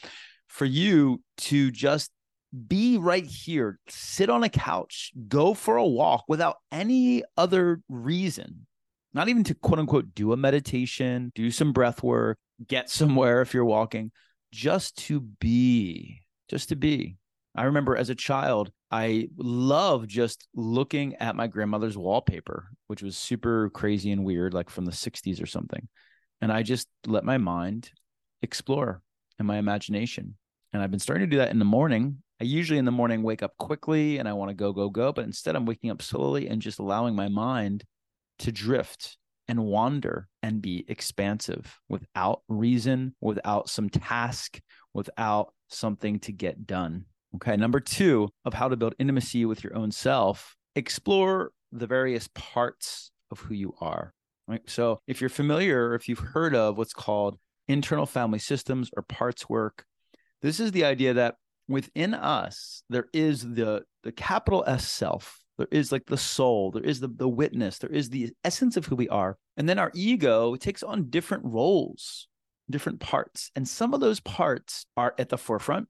for 0.47 0.65
you 0.65 1.21
to 1.37 1.71
just 1.71 2.11
be 2.67 2.97
right 2.97 3.25
here, 3.25 3.79
sit 3.87 4.29
on 4.29 4.43
a 4.43 4.49
couch, 4.49 5.11
go 5.27 5.53
for 5.53 5.77
a 5.77 5.85
walk 5.85 6.25
without 6.27 6.57
any 6.71 7.23
other 7.35 7.81
reason, 7.89 8.67
not 9.13 9.29
even 9.29 9.43
to 9.45 9.55
quote 9.55 9.79
unquote 9.79 10.13
do 10.13 10.33
a 10.33 10.37
meditation, 10.37 11.31
do 11.33 11.49
some 11.49 11.73
breath 11.73 12.03
work, 12.03 12.37
get 12.67 12.89
somewhere 12.89 13.41
if 13.41 13.53
you're 13.53 13.65
walking, 13.65 14.11
just 14.51 14.97
to 14.97 15.19
be, 15.19 16.21
just 16.49 16.69
to 16.69 16.75
be. 16.75 17.17
I 17.55 17.63
remember 17.63 17.95
as 17.95 18.09
a 18.09 18.15
child, 18.15 18.71
I 18.91 19.29
love 19.37 20.07
just 20.07 20.47
looking 20.55 21.15
at 21.15 21.35
my 21.35 21.47
grandmother's 21.47 21.97
wallpaper, 21.97 22.67
which 22.87 23.01
was 23.01 23.17
super 23.17 23.69
crazy 23.71 24.11
and 24.11 24.23
weird, 24.23 24.53
like 24.53 24.69
from 24.69 24.85
the 24.85 24.91
60s 24.91 25.41
or 25.41 25.45
something. 25.45 25.87
And 26.43 26.51
I 26.51 26.61
just 26.61 26.89
let 27.07 27.23
my 27.23 27.37
mind 27.37 27.89
explore 28.41 29.01
and 29.39 29.47
my 29.47 29.55
imagination. 29.55 30.35
And 30.73 30.83
I've 30.83 30.91
been 30.91 30.99
starting 30.99 31.25
to 31.25 31.31
do 31.31 31.37
that 31.37 31.51
in 31.51 31.57
the 31.57 31.63
morning. 31.63 32.17
I 32.41 32.43
usually 32.43 32.79
in 32.79 32.83
the 32.83 32.91
morning 32.91 33.23
wake 33.23 33.41
up 33.41 33.55
quickly 33.57 34.17
and 34.17 34.27
I 34.27 34.33
want 34.33 34.49
to 34.49 34.53
go, 34.53 34.73
go, 34.73 34.89
go. 34.89 35.13
But 35.13 35.23
instead, 35.23 35.55
I'm 35.55 35.65
waking 35.65 35.89
up 35.89 36.01
slowly 36.01 36.49
and 36.49 36.61
just 36.61 36.79
allowing 36.79 37.15
my 37.15 37.29
mind 37.29 37.85
to 38.39 38.51
drift 38.51 39.15
and 39.47 39.63
wander 39.63 40.27
and 40.41 40.61
be 40.61 40.83
expansive 40.89 41.79
without 41.87 42.41
reason, 42.49 43.15
without 43.21 43.69
some 43.69 43.89
task, 43.89 44.59
without 44.93 45.53
something 45.69 46.19
to 46.19 46.33
get 46.33 46.67
done. 46.67 47.05
Okay. 47.35 47.55
Number 47.55 47.79
two 47.79 48.27
of 48.43 48.53
how 48.53 48.67
to 48.67 48.75
build 48.75 48.95
intimacy 48.99 49.45
with 49.45 49.63
your 49.63 49.77
own 49.77 49.91
self, 49.91 50.57
explore 50.75 51.53
the 51.71 51.87
various 51.87 52.27
parts 52.35 53.11
of 53.31 53.39
who 53.39 53.53
you 53.53 53.75
are. 53.79 54.13
Right. 54.53 54.69
So 54.69 54.99
if 55.07 55.19
you're 55.19 55.31
familiar, 55.31 55.89
or 55.89 55.95
if 55.95 56.07
you've 56.07 56.19
heard 56.19 56.53
of 56.53 56.77
what's 56.77 56.93
called 56.93 57.39
internal 57.67 58.05
family 58.05 58.37
systems 58.37 58.91
or 58.95 59.01
parts 59.01 59.49
work, 59.49 59.83
this 60.43 60.59
is 60.59 60.71
the 60.71 60.85
idea 60.85 61.15
that 61.15 61.37
within 61.67 62.13
us, 62.13 62.83
there 62.87 63.07
is 63.13 63.41
the, 63.41 63.81
the 64.03 64.11
capital 64.11 64.63
S 64.67 64.87
self. 64.87 65.39
There 65.57 65.67
is 65.71 65.91
like 65.91 66.05
the 66.05 66.17
soul, 66.17 66.69
there 66.69 66.83
is 66.83 66.99
the, 66.99 67.07
the 67.07 67.27
witness, 67.27 67.79
there 67.79 67.89
is 67.89 68.09
the 68.09 68.31
essence 68.43 68.77
of 68.77 68.85
who 68.85 68.95
we 68.95 69.09
are. 69.09 69.37
And 69.57 69.67
then 69.67 69.79
our 69.79 69.91
ego 69.95 70.55
takes 70.55 70.83
on 70.83 71.09
different 71.09 71.45
roles, 71.45 72.27
different 72.69 72.99
parts. 72.99 73.49
And 73.55 73.67
some 73.67 73.95
of 73.95 74.01
those 74.01 74.19
parts 74.19 74.85
are 74.95 75.15
at 75.17 75.29
the 75.29 75.37
forefront 75.37 75.87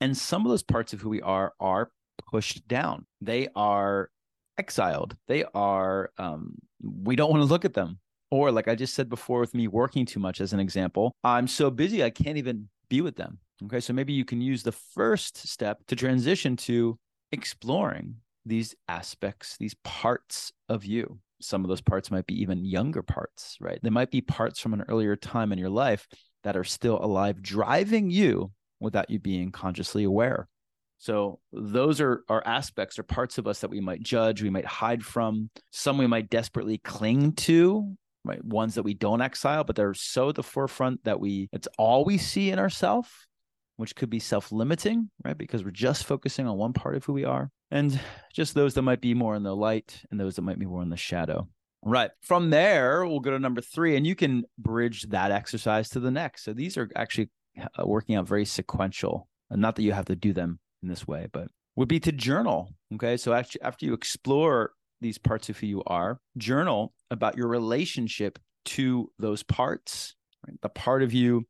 and 0.00 0.16
some 0.16 0.46
of 0.46 0.50
those 0.50 0.62
parts 0.62 0.92
of 0.92 1.00
who 1.00 1.08
we 1.08 1.22
are 1.22 1.54
are 1.58 1.90
pushed 2.30 2.68
down. 2.68 3.06
They 3.20 3.48
are 3.56 4.10
exiled. 4.58 5.16
They 5.28 5.44
are, 5.54 6.10
um, 6.18 6.54
we 6.82 7.16
don't 7.16 7.30
want 7.30 7.42
to 7.42 7.48
look 7.48 7.64
at 7.64 7.74
them. 7.74 7.98
Or, 8.30 8.50
like 8.50 8.66
I 8.66 8.74
just 8.74 8.94
said 8.94 9.08
before, 9.08 9.40
with 9.40 9.54
me 9.54 9.68
working 9.68 10.04
too 10.04 10.18
much 10.18 10.40
as 10.40 10.52
an 10.52 10.60
example, 10.60 11.12
I'm 11.22 11.46
so 11.46 11.70
busy, 11.70 12.02
I 12.02 12.10
can't 12.10 12.38
even 12.38 12.68
be 12.88 13.00
with 13.00 13.16
them. 13.16 13.38
Okay. 13.64 13.80
So 13.80 13.92
maybe 13.92 14.12
you 14.12 14.24
can 14.24 14.40
use 14.40 14.62
the 14.62 14.72
first 14.72 15.48
step 15.48 15.78
to 15.86 15.96
transition 15.96 16.56
to 16.56 16.98
exploring 17.32 18.16
these 18.44 18.74
aspects, 18.88 19.56
these 19.58 19.74
parts 19.84 20.52
of 20.68 20.84
you. 20.84 21.18
Some 21.40 21.64
of 21.64 21.68
those 21.68 21.80
parts 21.80 22.10
might 22.10 22.26
be 22.26 22.40
even 22.40 22.64
younger 22.64 23.02
parts, 23.02 23.56
right? 23.60 23.78
They 23.82 23.90
might 23.90 24.10
be 24.10 24.20
parts 24.20 24.58
from 24.58 24.74
an 24.74 24.84
earlier 24.88 25.16
time 25.16 25.52
in 25.52 25.58
your 25.58 25.70
life 25.70 26.06
that 26.44 26.56
are 26.56 26.64
still 26.64 27.02
alive, 27.02 27.42
driving 27.42 28.10
you 28.10 28.52
without 28.80 29.10
you 29.10 29.18
being 29.18 29.50
consciously 29.50 30.04
aware. 30.04 30.48
So 30.98 31.40
those 31.52 32.00
are 32.00 32.24
are 32.28 32.42
aspects 32.46 32.98
or 32.98 33.02
parts 33.02 33.38
of 33.38 33.46
us 33.46 33.60
that 33.60 33.70
we 33.70 33.80
might 33.80 34.02
judge, 34.02 34.42
we 34.42 34.50
might 34.50 34.64
hide 34.64 35.04
from, 35.04 35.50
some 35.70 35.98
we 35.98 36.06
might 36.06 36.30
desperately 36.30 36.78
cling 36.78 37.32
to, 37.32 37.96
right? 38.24 38.44
Ones 38.44 38.74
that 38.74 38.82
we 38.82 38.94
don't 38.94 39.22
exile, 39.22 39.64
but 39.64 39.76
they're 39.76 39.94
so 39.94 40.30
at 40.30 40.34
the 40.34 40.42
forefront 40.42 41.04
that 41.04 41.20
we 41.20 41.48
it's 41.52 41.68
all 41.78 42.04
we 42.04 42.18
see 42.18 42.50
in 42.50 42.58
ourselves, 42.58 43.10
which 43.76 43.94
could 43.94 44.10
be 44.10 44.18
self-limiting, 44.18 45.10
right? 45.24 45.36
Because 45.36 45.64
we're 45.64 45.70
just 45.70 46.04
focusing 46.04 46.46
on 46.46 46.56
one 46.56 46.72
part 46.72 46.96
of 46.96 47.04
who 47.04 47.12
we 47.12 47.24
are. 47.24 47.50
And 47.70 47.98
just 48.32 48.54
those 48.54 48.74
that 48.74 48.82
might 48.82 49.00
be 49.00 49.12
more 49.12 49.34
in 49.34 49.42
the 49.42 49.54
light 49.54 50.02
and 50.10 50.18
those 50.18 50.36
that 50.36 50.42
might 50.42 50.58
be 50.58 50.66
more 50.66 50.82
in 50.82 50.90
the 50.90 50.96
shadow. 50.96 51.48
Right. 51.82 52.10
From 52.22 52.50
there, 52.50 53.06
we'll 53.06 53.20
go 53.20 53.30
to 53.30 53.38
number 53.38 53.60
three, 53.60 53.96
and 53.96 54.06
you 54.06 54.16
can 54.16 54.44
bridge 54.58 55.02
that 55.10 55.30
exercise 55.30 55.88
to 55.90 56.00
the 56.00 56.10
next. 56.10 56.44
So 56.44 56.52
these 56.52 56.76
are 56.76 56.90
actually 56.96 57.28
uh, 57.60 57.86
working 57.86 58.16
out 58.16 58.26
very 58.26 58.44
sequential. 58.44 59.28
And 59.50 59.62
not 59.62 59.76
that 59.76 59.82
you 59.82 59.92
have 59.92 60.06
to 60.06 60.16
do 60.16 60.32
them 60.32 60.58
in 60.86 60.90
this 60.90 61.06
way, 61.06 61.26
but 61.32 61.48
would 61.74 61.88
be 61.88 62.00
to 62.00 62.12
journal. 62.12 62.72
Okay. 62.94 63.16
So 63.16 63.32
actually, 63.32 63.62
after 63.62 63.84
you 63.84 63.92
explore 63.92 64.70
these 65.00 65.18
parts 65.18 65.48
of 65.48 65.58
who 65.58 65.66
you 65.66 65.82
are, 65.86 66.18
journal 66.38 66.94
about 67.10 67.36
your 67.36 67.48
relationship 67.48 68.38
to 68.66 69.10
those 69.18 69.42
parts, 69.42 70.14
right? 70.46 70.56
the 70.62 70.68
part 70.68 71.02
of 71.02 71.12
you 71.12 71.44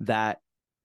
that 0.00 0.38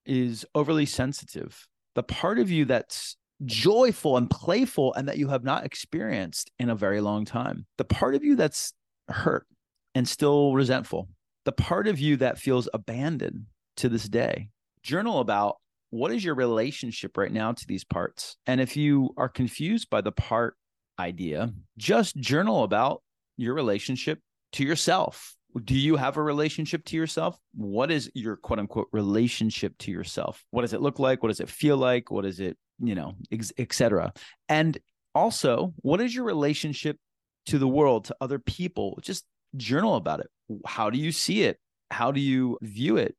is 0.06 0.44
overly 0.54 0.86
sensitive, 0.86 1.66
the 1.94 2.02
part 2.02 2.38
of 2.38 2.50
you 2.50 2.66
that's 2.66 3.16
joyful 3.44 4.16
and 4.16 4.30
playful 4.30 4.94
and 4.94 5.08
that 5.08 5.18
you 5.18 5.28
have 5.28 5.44
not 5.44 5.64
experienced 5.64 6.50
in 6.58 6.70
a 6.70 6.76
very 6.76 7.00
long 7.00 7.24
time, 7.24 7.66
the 7.78 7.84
part 7.84 8.14
of 8.14 8.22
you 8.22 8.36
that's 8.36 8.74
hurt 9.08 9.46
and 9.94 10.06
still 10.06 10.54
resentful, 10.54 11.08
the 11.44 11.52
part 11.52 11.88
of 11.88 11.98
you 11.98 12.16
that 12.18 12.38
feels 12.38 12.68
abandoned 12.74 13.46
to 13.78 13.88
this 13.88 14.08
day, 14.08 14.50
journal 14.82 15.20
about 15.20 15.56
what 15.94 16.10
is 16.10 16.24
your 16.24 16.34
relationship 16.34 17.16
right 17.16 17.30
now 17.30 17.52
to 17.52 17.66
these 17.68 17.84
parts. 17.84 18.36
And 18.48 18.60
if 18.60 18.76
you 18.76 19.10
are 19.16 19.28
confused 19.28 19.88
by 19.90 20.00
the 20.00 20.10
part 20.10 20.56
idea, 20.98 21.52
just 21.78 22.16
journal 22.16 22.64
about 22.64 23.00
your 23.36 23.54
relationship 23.54 24.18
to 24.54 24.64
yourself. 24.64 25.36
Do 25.62 25.78
you 25.78 25.94
have 25.94 26.16
a 26.16 26.22
relationship 26.22 26.84
to 26.86 26.96
yourself? 26.96 27.38
What 27.54 27.92
is 27.92 28.10
your 28.12 28.34
quote 28.34 28.58
unquote 28.58 28.88
relationship 28.90 29.78
to 29.78 29.92
yourself? 29.92 30.44
What 30.50 30.62
does 30.62 30.72
it 30.72 30.80
look 30.80 30.98
like? 30.98 31.22
What 31.22 31.28
does 31.28 31.38
it 31.38 31.48
feel 31.48 31.76
like? 31.76 32.10
What 32.10 32.26
is 32.26 32.40
it, 32.40 32.56
you 32.80 32.96
know, 32.96 33.14
etc. 33.56 34.12
And 34.48 34.76
also, 35.14 35.74
what 35.76 36.00
is 36.00 36.12
your 36.12 36.24
relationship 36.24 36.96
to 37.46 37.58
the 37.58 37.68
world, 37.68 38.06
to 38.06 38.16
other 38.20 38.40
people? 38.40 38.98
Just 39.00 39.24
journal 39.56 39.94
about 39.94 40.18
it. 40.18 40.30
How 40.66 40.90
do 40.90 40.98
you 40.98 41.12
see 41.12 41.44
it? 41.44 41.60
How 41.92 42.10
do 42.10 42.18
you 42.18 42.58
view 42.62 42.96
it? 42.96 43.14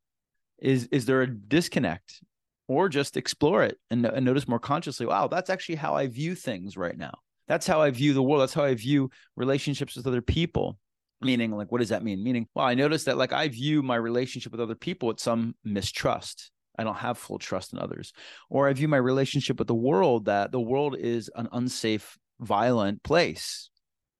is 0.59 0.87
is 0.91 1.05
there 1.05 1.21
a 1.21 1.27
disconnect 1.27 2.21
or 2.67 2.89
just 2.89 3.17
explore 3.17 3.63
it 3.63 3.77
and, 3.89 4.05
and 4.05 4.25
notice 4.25 4.47
more 4.47 4.59
consciously 4.59 5.05
wow 5.05 5.27
that's 5.27 5.49
actually 5.49 5.75
how 5.75 5.95
i 5.95 6.07
view 6.07 6.35
things 6.35 6.77
right 6.77 6.97
now. 6.97 7.13
That's 7.47 7.67
how 7.67 7.81
i 7.81 7.91
view 7.91 8.13
the 8.13 8.23
world. 8.23 8.41
That's 8.41 8.53
how 8.53 8.63
i 8.63 8.73
view 8.73 9.09
relationships 9.35 9.95
with 9.95 10.07
other 10.07 10.21
people. 10.21 10.77
Meaning 11.21 11.51
like 11.51 11.71
what 11.71 11.79
does 11.79 11.89
that 11.89 12.03
mean? 12.03 12.23
Meaning 12.23 12.47
well 12.55 12.65
i 12.65 12.73
notice 12.73 13.05
that 13.05 13.17
like 13.17 13.33
i 13.33 13.47
view 13.47 13.83
my 13.83 13.95
relationship 13.95 14.51
with 14.51 14.61
other 14.61 14.75
people 14.75 15.07
with 15.07 15.19
some 15.19 15.55
mistrust. 15.63 16.51
I 16.77 16.83
don't 16.83 16.97
have 16.97 17.17
full 17.17 17.39
trust 17.39 17.73
in 17.73 17.79
others. 17.79 18.13
Or 18.49 18.67
i 18.67 18.73
view 18.73 18.87
my 18.87 18.97
relationship 18.97 19.59
with 19.59 19.67
the 19.67 19.75
world 19.75 20.25
that 20.25 20.51
the 20.51 20.59
world 20.59 20.95
is 20.97 21.29
an 21.35 21.47
unsafe 21.51 22.17
violent 22.39 23.03
place. 23.03 23.69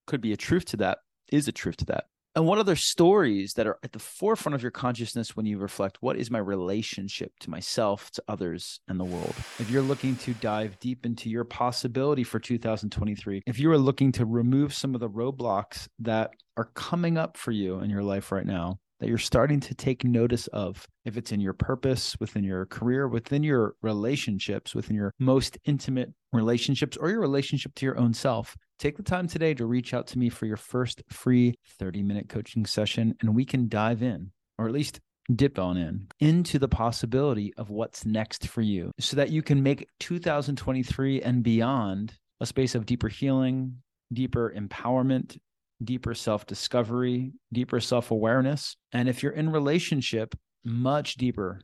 Could 0.08 0.22
be 0.22 0.34
a 0.34 0.38
truth 0.38 0.66
to 0.66 0.78
that 0.78 1.00
is 1.32 1.48
a 1.48 1.52
truth 1.52 1.78
to 1.78 1.86
that 1.86 2.06
and 2.36 2.46
what 2.46 2.58
other 2.58 2.76
stories 2.76 3.54
that 3.54 3.68
are 3.68 3.78
at 3.84 3.94
the 3.94 4.00
forefront 4.00 4.56
of 4.56 4.62
your 4.62 4.72
consciousness 4.72 5.36
when 5.36 5.46
you 5.46 5.58
reflect? 5.58 5.98
What 6.02 6.18
is 6.18 6.30
my 6.30 6.40
relationship 6.40 7.32
to 7.42 7.50
myself 7.50 8.12
to 8.12 8.24
others 8.28 8.80
and 8.88 9.00
the 9.00 9.06
world? 9.06 9.36
If 9.60 9.70
you're 9.70 9.82
looking 9.82 10.16
to 10.18 10.34
dive 10.36 10.80
deep 10.80 11.06
into 11.06 11.30
your 11.30 11.44
possibility 11.44 12.24
for 12.24 12.40
2023 12.40 13.42
if 13.46 13.60
you 13.60 13.72
are 13.72 13.78
looking 13.78 14.12
to 14.14 14.26
remove 14.26 14.74
some 14.74 14.94
of 14.94 15.02
the 15.02 15.10
roadblocks 15.10 15.88
that 16.00 16.32
are 16.58 16.70
coming 16.74 17.18
up 17.18 17.38
for 17.38 17.52
you 17.52 17.80
in 17.80 17.90
your 17.90 18.04
life 18.04 18.32
right 18.32 18.46
now 18.46 18.80
that 19.00 19.10
you're 19.10 19.18
starting 19.18 19.60
to 19.60 19.76
take 19.76 20.04
notice 20.04 20.48
of 20.48 20.88
if 21.04 21.18
it's 21.18 21.32
in 21.32 21.42
your 21.42 21.54
purpose 21.54 22.16
within 22.20 22.44
your 22.44 22.66
career 22.66 23.08
within 23.08 23.44
your 23.44 23.76
relationships 23.82 24.74
within 24.74 24.96
your 24.96 25.14
most 25.20 25.58
intimate 25.66 26.14
relationships 26.36 26.98
or 26.98 27.10
your 27.10 27.20
relationship 27.20 27.74
to 27.76 27.86
your 27.86 27.98
own 27.98 28.14
self. 28.14 28.56
Take 28.78 28.98
the 28.98 29.04
time 29.04 29.28
today 29.28 29.54
to 29.56 29.66
reach 29.66 29.94
out 29.94 30.06
to 30.08 30.20
me 30.20 30.30
for 30.30 30.46
your 30.46 30.58
first 30.58 31.02
free 31.10 31.56
30 31.80 32.04
minute 32.04 32.30
coaching 32.30 32.66
session, 32.66 33.16
and 33.22 33.36
we 33.36 33.46
can 33.46 33.70
dive 33.70 34.04
in, 34.04 34.32
or 34.58 34.68
at 34.68 34.74
least 34.74 35.00
dip 35.34 35.58
on 35.58 35.78
in, 35.78 36.08
into 36.20 36.60
the 36.60 36.68
possibility 36.68 37.54
of 37.58 37.70
what's 37.70 38.06
next 38.06 38.48
for 38.48 38.62
you 38.62 38.92
so 39.00 39.16
that 39.16 39.32
you 39.32 39.42
can 39.42 39.64
make 39.64 39.88
2023 40.00 41.22
and 41.22 41.42
beyond 41.42 42.14
a 42.42 42.46
space 42.46 42.76
of 42.76 42.86
deeper 42.86 43.08
healing, 43.08 43.78
deeper 44.14 44.54
empowerment, 44.56 45.38
deeper 45.86 46.14
self 46.14 46.46
discovery, 46.46 47.34
deeper 47.54 47.80
self 47.80 48.12
awareness. 48.12 48.76
And 48.92 49.08
if 49.08 49.24
you're 49.24 49.32
in 49.32 49.52
relationship, 49.52 50.36
much 50.64 51.16
deeper 51.16 51.62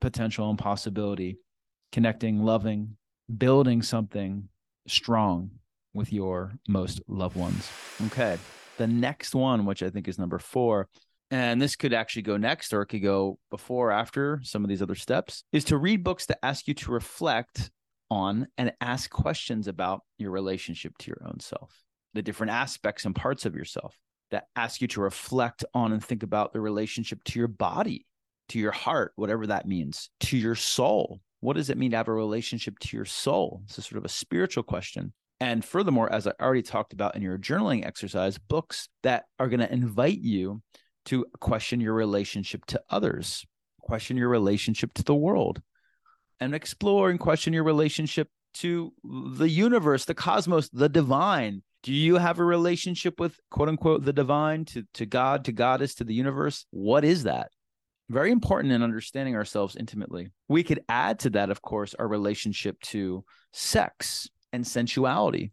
potential 0.00 0.48
and 0.48 0.58
possibility, 0.58 1.38
connecting, 1.92 2.42
loving, 2.42 2.96
building 3.36 3.82
something 3.82 4.48
strong 4.86 5.50
with 5.94 6.12
your 6.12 6.52
most 6.68 7.00
loved 7.08 7.36
ones. 7.36 7.70
Okay. 8.06 8.38
The 8.76 8.86
next 8.86 9.34
one, 9.34 9.64
which 9.66 9.82
I 9.82 9.90
think 9.90 10.06
is 10.08 10.18
number 10.18 10.38
four, 10.38 10.88
and 11.30 11.60
this 11.60 11.76
could 11.76 11.92
actually 11.92 12.22
go 12.22 12.36
next 12.36 12.72
or 12.72 12.82
it 12.82 12.86
could 12.86 13.02
go 13.02 13.38
before 13.50 13.88
or 13.88 13.92
after 13.92 14.40
some 14.42 14.64
of 14.64 14.68
these 14.68 14.80
other 14.80 14.94
steps, 14.94 15.44
is 15.52 15.64
to 15.64 15.76
read 15.76 16.04
books 16.04 16.26
that 16.26 16.38
ask 16.42 16.68
you 16.68 16.74
to 16.74 16.90
reflect 16.90 17.70
on 18.10 18.46
and 18.56 18.72
ask 18.80 19.10
questions 19.10 19.68
about 19.68 20.00
your 20.16 20.30
relationship 20.30 20.96
to 20.98 21.08
your 21.08 21.20
own 21.26 21.40
self, 21.40 21.84
the 22.14 22.22
different 22.22 22.52
aspects 22.52 23.04
and 23.04 23.14
parts 23.14 23.46
of 23.46 23.54
yourself 23.54 23.96
that 24.30 24.46
ask 24.56 24.80
you 24.80 24.88
to 24.88 25.00
reflect 25.00 25.64
on 25.74 25.92
and 25.92 26.04
think 26.04 26.22
about 26.22 26.52
the 26.52 26.60
relationship 26.60 27.22
to 27.24 27.38
your 27.38 27.48
body, 27.48 28.06
to 28.48 28.58
your 28.58 28.72
heart, 28.72 29.12
whatever 29.16 29.46
that 29.46 29.66
means, 29.66 30.10
to 30.20 30.36
your 30.36 30.54
soul. 30.54 31.20
What 31.40 31.56
does 31.56 31.70
it 31.70 31.78
mean 31.78 31.92
to 31.92 31.96
have 31.96 32.08
a 32.08 32.12
relationship 32.12 32.78
to 32.80 32.96
your 32.96 33.06
soul? 33.06 33.62
It's 33.66 33.78
a 33.78 33.82
sort 33.82 33.98
of 33.98 34.04
a 34.04 34.08
spiritual 34.08 34.64
question. 34.64 35.12
And 35.40 35.64
furthermore, 35.64 36.12
as 36.12 36.26
I 36.26 36.32
already 36.40 36.62
talked 36.62 36.92
about 36.92 37.14
in 37.14 37.22
your 37.22 37.38
journaling 37.38 37.86
exercise, 37.86 38.38
books 38.38 38.88
that 39.02 39.24
are 39.38 39.48
going 39.48 39.60
to 39.60 39.72
invite 39.72 40.18
you 40.18 40.62
to 41.06 41.26
question 41.40 41.80
your 41.80 41.94
relationship 41.94 42.66
to 42.66 42.82
others, 42.90 43.46
question 43.80 44.16
your 44.16 44.28
relationship 44.28 44.92
to 44.94 45.04
the 45.04 45.14
world, 45.14 45.62
and 46.40 46.54
explore 46.54 47.08
and 47.08 47.20
question 47.20 47.52
your 47.52 47.64
relationship 47.64 48.28
to 48.54 48.92
the 49.04 49.48
universe, 49.48 50.04
the 50.04 50.14
cosmos, 50.14 50.68
the 50.70 50.88
divine? 50.88 51.62
Do 51.88 51.94
you 51.94 52.16
have 52.16 52.38
a 52.38 52.44
relationship 52.44 53.18
with 53.18 53.40
quote 53.50 53.70
unquote 53.70 54.04
the 54.04 54.12
divine, 54.12 54.66
to, 54.66 54.84
to 54.92 55.06
God, 55.06 55.46
to 55.46 55.52
goddess, 55.52 55.94
to 55.94 56.04
the 56.04 56.12
universe? 56.12 56.66
What 56.70 57.02
is 57.02 57.22
that? 57.22 57.48
Very 58.10 58.30
important 58.30 58.74
in 58.74 58.82
understanding 58.82 59.34
ourselves 59.34 59.74
intimately. 59.74 60.28
We 60.50 60.64
could 60.64 60.82
add 60.90 61.20
to 61.20 61.30
that, 61.30 61.48
of 61.48 61.62
course, 61.62 61.94
our 61.94 62.06
relationship 62.06 62.78
to 62.92 63.24
sex 63.54 64.28
and 64.52 64.66
sensuality. 64.66 65.52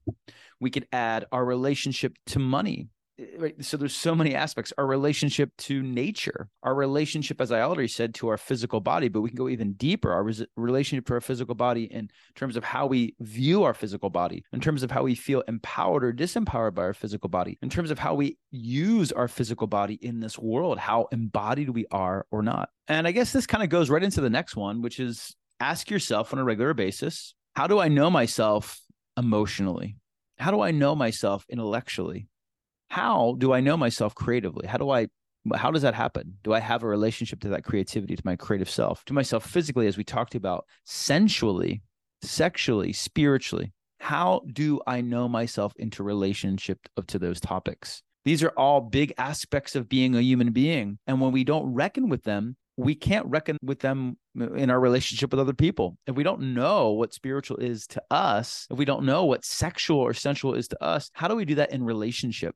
We 0.59 0.71
could 0.71 0.89
add 0.91 1.25
our 1.31 1.45
relationship 1.45 2.17
to 2.25 2.39
money, 2.39 2.89
Eh, 3.17 3.25
right 3.37 3.65
so 3.65 3.77
there's 3.77 3.95
so 3.95 4.13
many 4.13 4.35
aspects. 4.35 4.73
Our 4.77 4.85
relationship 4.85 5.51
to 5.57 5.81
nature 5.81 6.49
our 6.63 6.75
relationship 6.75 7.39
as 7.39 7.51
i 7.51 7.61
already 7.61 7.87
said 7.87 8.13
to 8.15 8.27
our 8.27 8.37
physical 8.37 8.79
body 8.79 9.07
but 9.07 9.21
we 9.21 9.29
can 9.29 9.37
go 9.37 9.49
even 9.49 9.73
deeper. 9.73 10.11
Our 10.11 10.23
res- 10.23 10.45
relationship 10.55 11.05
to 11.07 11.13
our 11.13 11.21
physical 11.21 11.55
body 11.55 11.85
in 11.85 12.09
terms 12.35 12.55
of 12.55 12.63
how 12.63 12.87
we 12.87 13.15
view 13.19 13.63
our 13.63 13.73
physical 13.73 14.09
body 14.09 14.43
in 14.51 14.59
terms 14.59 14.83
of 14.83 14.91
how 14.91 15.03
we 15.03 15.15
feel 15.15 15.43
empowered 15.47 16.03
or 16.03 16.13
disempowered 16.13 16.75
by 16.75 16.83
our 16.83 16.93
physical 16.93 17.29
body 17.29 17.57
in 17.61 17.69
terms 17.69 17.91
of 17.91 17.99
how 17.99 18.13
we 18.13 18.37
use 18.51 19.11
our 19.11 19.27
physical 19.27 19.67
body 19.67 19.95
in 19.95 20.19
this 20.19 20.37
world 20.37 20.77
how 20.77 21.07
embodied 21.11 21.69
we 21.69 21.85
are 21.91 22.25
or 22.31 22.41
not. 22.41 22.69
And 22.87 23.07
i 23.07 23.11
guess 23.11 23.31
this 23.31 23.47
kind 23.47 23.63
of 23.63 23.69
goes 23.69 23.89
right 23.89 24.03
into 24.03 24.21
the 24.21 24.29
next 24.29 24.55
one 24.55 24.81
which 24.81 24.99
is 24.99 25.35
ask 25.59 25.89
yourself 25.89 26.33
on 26.33 26.39
a 26.39 26.43
regular 26.43 26.73
basis 26.73 27.33
how 27.55 27.67
do 27.67 27.79
i 27.79 27.87
know 27.87 28.09
myself 28.09 28.79
emotionally? 29.17 29.95
How 30.37 30.51
do 30.51 30.59
i 30.59 30.71
know 30.71 30.95
myself 30.95 31.45
intellectually 31.49 32.27
how 32.89 33.35
do 33.37 33.53
I 33.53 33.59
know 33.59 33.77
myself 33.77 34.15
creatively? 34.15 34.67
How 34.67 34.77
do 34.77 34.89
I 34.89 35.07
how 35.53 35.69
does 35.69 35.83
that 35.83 35.93
happen? 35.93 36.37
Do 36.43 36.53
I 36.53 36.59
have 36.59 36.81
a 36.81 36.87
relationship 36.87 37.39
to 37.41 37.49
that 37.49 37.63
creativity, 37.63 38.15
to 38.15 38.21
my 38.25 38.35
creative 38.35 38.69
self, 38.69 39.05
to 39.05 39.13
myself 39.13 39.45
physically, 39.45 39.85
as 39.85 39.95
we 39.95 40.03
talked 40.03 40.33
about, 40.33 40.65
sensually, 40.85 41.83
sexually, 42.23 42.93
spiritually? 42.93 43.71
How 43.99 44.41
do 44.51 44.81
I 44.87 45.01
know 45.01 45.27
myself 45.27 45.73
into 45.77 46.03
relationship 46.03 46.79
to 47.07 47.19
those 47.19 47.39
topics? 47.39 48.01
These 48.23 48.41
are 48.41 48.53
all 48.57 48.81
big 48.81 49.13
aspects 49.19 49.75
of 49.75 49.87
being 49.87 50.15
a 50.15 50.21
human 50.21 50.51
being. 50.51 50.97
And 51.05 51.21
when 51.21 51.31
we 51.31 51.43
don't 51.43 51.73
reckon 51.73 52.09
with 52.09 52.23
them, 52.23 52.55
we 52.77 52.95
can't 52.95 53.25
reckon 53.27 53.57
with 53.61 53.79
them 53.79 54.17
in 54.35 54.69
our 54.69 54.79
relationship 54.79 55.31
with 55.31 55.39
other 55.39 55.53
people. 55.53 55.97
If 56.07 56.15
we 56.15 56.23
don't 56.23 56.53
know 56.53 56.91
what 56.91 57.13
spiritual 57.13 57.57
is 57.57 57.87
to 57.87 58.03
us, 58.11 58.67
if 58.69 58.77
we 58.77 58.85
don't 58.85 59.05
know 59.05 59.25
what 59.25 59.45
sexual 59.45 59.99
or 59.99 60.13
sensual 60.13 60.55
is 60.55 60.67
to 60.69 60.83
us, 60.83 61.09
how 61.13 61.27
do 61.27 61.35
we 61.35 61.45
do 61.45 61.55
that 61.55 61.71
in 61.71 61.83
relationship? 61.83 62.55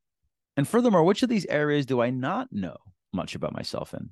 And 0.60 0.68
furthermore, 0.68 1.06
which 1.06 1.24
of 1.24 1.30
these 1.30 1.46
areas 1.46 1.86
do 1.86 2.02
I 2.02 2.10
not 2.10 2.52
know 2.52 2.76
much 3.14 3.34
about 3.34 3.54
myself 3.54 3.94
in? 3.94 4.10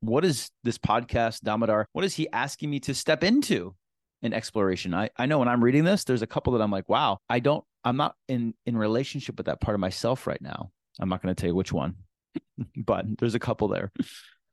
What 0.00 0.24
is 0.24 0.50
this 0.64 0.78
podcast, 0.78 1.42
Damodar? 1.42 1.86
What 1.92 2.02
is 2.02 2.14
he 2.14 2.30
asking 2.32 2.70
me 2.70 2.80
to 2.80 2.94
step 2.94 3.22
into 3.22 3.74
in 4.22 4.32
exploration? 4.32 4.94
I, 4.94 5.10
I 5.18 5.26
know 5.26 5.38
when 5.38 5.48
I'm 5.48 5.62
reading 5.62 5.84
this, 5.84 6.04
there's 6.04 6.22
a 6.22 6.26
couple 6.26 6.54
that 6.54 6.62
I'm 6.62 6.70
like, 6.70 6.88
wow, 6.88 7.18
I 7.28 7.40
don't, 7.40 7.62
I'm 7.84 7.98
not 7.98 8.14
in 8.26 8.54
in 8.64 8.74
relationship 8.74 9.36
with 9.36 9.44
that 9.48 9.60
part 9.60 9.74
of 9.74 9.82
myself 9.82 10.26
right 10.26 10.40
now. 10.40 10.70
I'm 10.98 11.10
not 11.10 11.20
going 11.20 11.34
to 11.34 11.38
tell 11.38 11.50
you 11.50 11.54
which 11.54 11.74
one, 11.74 11.96
but 12.78 13.04
there's 13.18 13.34
a 13.34 13.38
couple 13.38 13.68
there. 13.68 13.92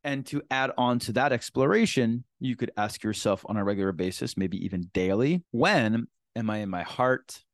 And 0.03 0.25
to 0.25 0.41
add 0.51 0.71
on 0.77 0.99
to 0.99 1.13
that 1.13 1.31
exploration, 1.31 2.25
you 2.41 2.57
could 2.57 2.71
ask 2.75 3.01
yourself 3.01 3.45
on 3.47 3.55
a 3.55 3.63
regular 3.63 3.93
basis, 3.93 4.35
maybe 4.35 4.57
even 4.65 4.89
daily, 4.93 5.45
when 5.51 6.07
am 6.35 6.49
I 6.49 6.57
in 6.57 6.69
my 6.69 6.83
heart? 6.83 7.45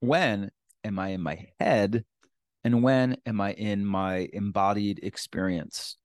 When 0.00 0.50
am 0.84 0.98
I 0.98 1.08
in 1.08 1.20
my 1.20 1.48
head? 1.60 2.06
And 2.64 2.82
when 2.82 3.16
am 3.26 3.40
i 3.40 3.52
in 3.52 3.84
my 3.84 4.28
embodied 4.32 5.00
experience? 5.02 5.96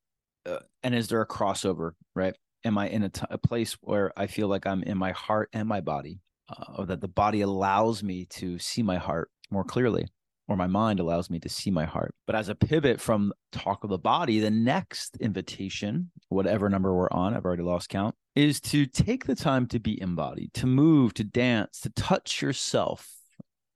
Uh, 0.46 0.60
and 0.84 0.96
is 0.96 1.08
there 1.08 1.22
a 1.22 1.28
crossover 1.28 1.92
right? 2.16 2.36
Am 2.66 2.78
i 2.78 2.88
in 2.90 3.04
a, 3.04 3.10
t- 3.10 3.26
a 3.30 3.38
place 3.38 3.78
where 3.82 4.12
i 4.18 4.28
feel 4.28 4.48
like 4.48 4.68
i'm 4.68 4.84
in 4.84 4.98
my 4.98 5.12
heart 5.12 5.50
and 5.54 5.68
my 5.68 5.82
body 5.82 6.20
uh, 6.50 6.74
or 6.78 6.86
that 6.86 7.02
the 7.02 7.08
body 7.08 7.42
allows 7.42 8.04
me 8.04 8.26
to 8.26 8.60
see 8.60 8.84
my 8.84 8.98
heart 8.98 9.30
more 9.50 9.64
clearly 9.64 10.08
or 10.48 10.56
my 10.56 10.68
mind 10.68 11.00
allows 11.00 11.30
me 11.30 11.40
to 11.40 11.48
see 11.48 11.70
my 11.70 11.86
heart? 11.86 12.16
But 12.26 12.36
as 12.36 12.50
a 12.50 12.56
pivot 12.56 13.00
from 13.00 13.32
talk 13.52 13.84
of 13.84 13.90
the 13.90 13.98
body 13.98 14.40
the 14.40 14.52
next 14.52 15.18
invitation 15.18 16.12
whatever 16.30 16.70
number 16.70 16.94
we're 16.94 17.10
on 17.12 17.34
i've 17.34 17.46
already 17.46 17.64
lost 17.64 17.90
count 17.90 18.16
is 18.36 18.62
to 18.62 18.86
take 18.86 19.26
the 19.26 19.36
time 19.36 19.66
to 19.68 19.80
be 19.80 20.00
embodied 20.02 20.54
to 20.54 20.68
move 20.68 21.14
to 21.16 21.24
dance 21.24 21.80
to 21.82 21.90
touch 21.90 22.42
yourself 22.42 23.19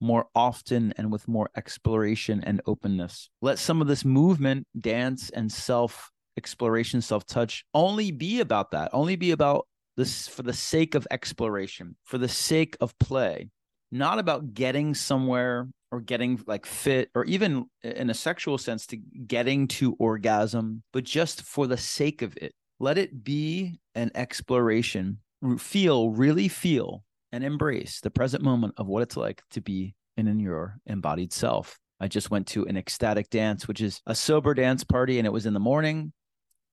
more 0.03 0.25
often 0.35 0.93
and 0.97 1.11
with 1.11 1.27
more 1.27 1.49
exploration 1.55 2.43
and 2.43 2.61
openness. 2.67 3.29
Let 3.41 3.57
some 3.57 3.81
of 3.81 3.87
this 3.87 4.03
movement, 4.03 4.67
dance, 4.79 5.29
and 5.29 5.51
self 5.51 6.11
exploration, 6.37 7.01
self 7.01 7.25
touch 7.25 7.65
only 7.73 8.11
be 8.11 8.41
about 8.41 8.71
that, 8.71 8.89
only 8.93 9.15
be 9.15 9.31
about 9.31 9.65
this 9.95 10.27
for 10.27 10.43
the 10.43 10.53
sake 10.53 10.93
of 10.93 11.07
exploration, 11.09 11.95
for 12.03 12.17
the 12.17 12.27
sake 12.27 12.75
of 12.81 12.97
play, 12.99 13.49
not 13.91 14.19
about 14.19 14.53
getting 14.53 14.93
somewhere 14.93 15.69
or 15.91 16.01
getting 16.01 16.43
like 16.47 16.65
fit 16.65 17.09
or 17.15 17.23
even 17.25 17.65
in 17.83 18.09
a 18.09 18.13
sexual 18.13 18.57
sense 18.57 18.85
to 18.87 18.97
getting 18.97 19.67
to 19.67 19.95
orgasm, 19.99 20.83
but 20.91 21.03
just 21.03 21.43
for 21.43 21.65
the 21.65 21.77
sake 21.77 22.21
of 22.21 22.35
it. 22.37 22.51
Let 22.79 22.97
it 22.97 23.23
be 23.23 23.79
an 23.95 24.11
exploration. 24.15 25.19
Feel, 25.57 26.09
really 26.09 26.47
feel 26.49 27.03
and 27.33 27.43
embrace 27.43 27.99
the 27.99 28.11
present 28.11 28.43
moment 28.43 28.75
of 28.77 28.87
what 28.87 29.01
it's 29.01 29.17
like 29.17 29.41
to 29.49 29.59
be 29.59 29.95
in 30.15 30.39
your 30.39 30.77
embodied 30.85 31.33
self. 31.33 31.79
I 31.99 32.07
just 32.07 32.29
went 32.29 32.47
to 32.49 32.65
an 32.65 32.77
ecstatic 32.77 33.29
dance, 33.29 33.67
which 33.67 33.81
is 33.81 34.01
a 34.05 34.13
sober 34.13 34.53
dance 34.53 34.83
party, 34.83 35.17
and 35.17 35.25
it 35.25 35.31
was 35.31 35.47
in 35.47 35.53
the 35.53 35.59
morning 35.59 36.13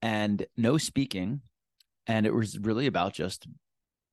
and 0.02 0.44
no 0.56 0.76
speaking. 0.76 1.40
And 2.06 2.26
it 2.26 2.34
was 2.34 2.58
really 2.58 2.86
about 2.86 3.14
just 3.14 3.46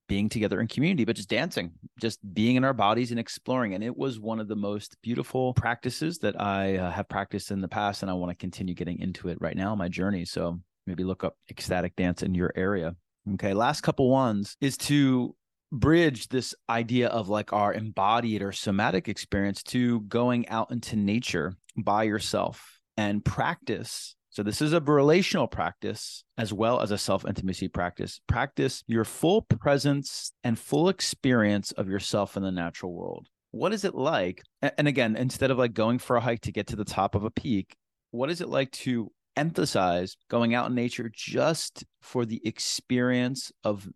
being 0.07 0.29
together 0.29 0.61
in 0.61 0.67
community, 0.67 1.03
but 1.03 1.17
just 1.17 1.29
dancing, 1.29 1.71
just 1.99 2.19
being 2.33 2.55
in 2.55 2.63
our 2.63 2.73
bodies 2.73 3.11
and 3.11 3.19
exploring. 3.19 3.73
And 3.73 3.83
it 3.83 3.97
was 3.97 4.19
one 4.19 4.39
of 4.39 4.47
the 4.47 4.55
most 4.55 4.95
beautiful 5.01 5.53
practices 5.53 6.19
that 6.19 6.39
I 6.39 6.77
uh, 6.77 6.91
have 6.91 7.09
practiced 7.09 7.51
in 7.51 7.59
the 7.59 7.67
past. 7.67 8.03
And 8.03 8.11
I 8.11 8.13
want 8.13 8.29
to 8.29 8.35
continue 8.35 8.73
getting 8.73 8.99
into 8.99 9.27
it 9.27 9.37
right 9.41 9.57
now 9.57 9.75
my 9.75 9.89
journey. 9.89 10.23
So 10.23 10.61
maybe 10.85 11.03
look 11.03 11.25
up 11.25 11.35
ecstatic 11.49 11.95
dance 11.97 12.23
in 12.23 12.35
your 12.35 12.53
area. 12.55 12.95
Okay. 13.33 13.53
Last 13.53 13.81
couple 13.81 14.09
ones 14.09 14.55
is 14.61 14.77
to 14.77 15.35
bridge 15.71 16.27
this 16.29 16.55
idea 16.69 17.07
of 17.07 17.29
like 17.29 17.53
our 17.53 17.73
embodied 17.73 18.41
or 18.41 18.51
somatic 18.51 19.07
experience 19.07 19.63
to 19.63 20.01
going 20.01 20.47
out 20.49 20.71
into 20.71 20.95
nature 20.95 21.53
by 21.75 22.03
yourself 22.03 22.79
and 22.95 23.23
practice. 23.23 24.15
So, 24.29 24.43
this 24.43 24.61
is 24.61 24.73
a 24.73 24.81
relational 24.81 25.47
practice 25.47 26.23
as 26.37 26.53
well 26.53 26.81
as 26.81 26.91
a 26.91 26.97
self 26.97 27.25
intimacy 27.25 27.67
practice. 27.67 28.19
Practice 28.27 28.83
your 28.87 29.03
full 29.03 29.41
presence 29.41 30.31
and 30.43 30.59
full 30.59 30.89
experience 30.89 31.71
of 31.71 31.89
yourself 31.89 32.37
in 32.37 32.43
the 32.43 32.51
natural 32.51 32.93
world. 32.93 33.27
What 33.51 33.73
is 33.73 33.83
it 33.83 33.95
like? 33.95 34.43
And 34.61 34.87
again, 34.87 35.15
instead 35.15 35.49
of 35.49 35.57
like 35.57 35.73
going 35.73 35.99
for 35.99 36.17
a 36.17 36.21
hike 36.21 36.41
to 36.41 36.51
get 36.51 36.67
to 36.67 36.75
the 36.75 36.85
top 36.85 37.15
of 37.15 37.23
a 37.23 37.31
peak, 37.31 37.75
what 38.11 38.29
is 38.29 38.41
it 38.41 38.49
like 38.49 38.71
to 38.71 39.11
emphasize 39.35 40.17
going 40.29 40.53
out 40.53 40.67
in 40.67 40.75
nature 40.75 41.09
just 41.13 41.85
for 42.01 42.25
the 42.25 42.41
experience 42.45 43.51
of 43.63 43.87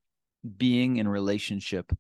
being 0.57 0.97
in 0.97 1.07
relationship 1.07 1.91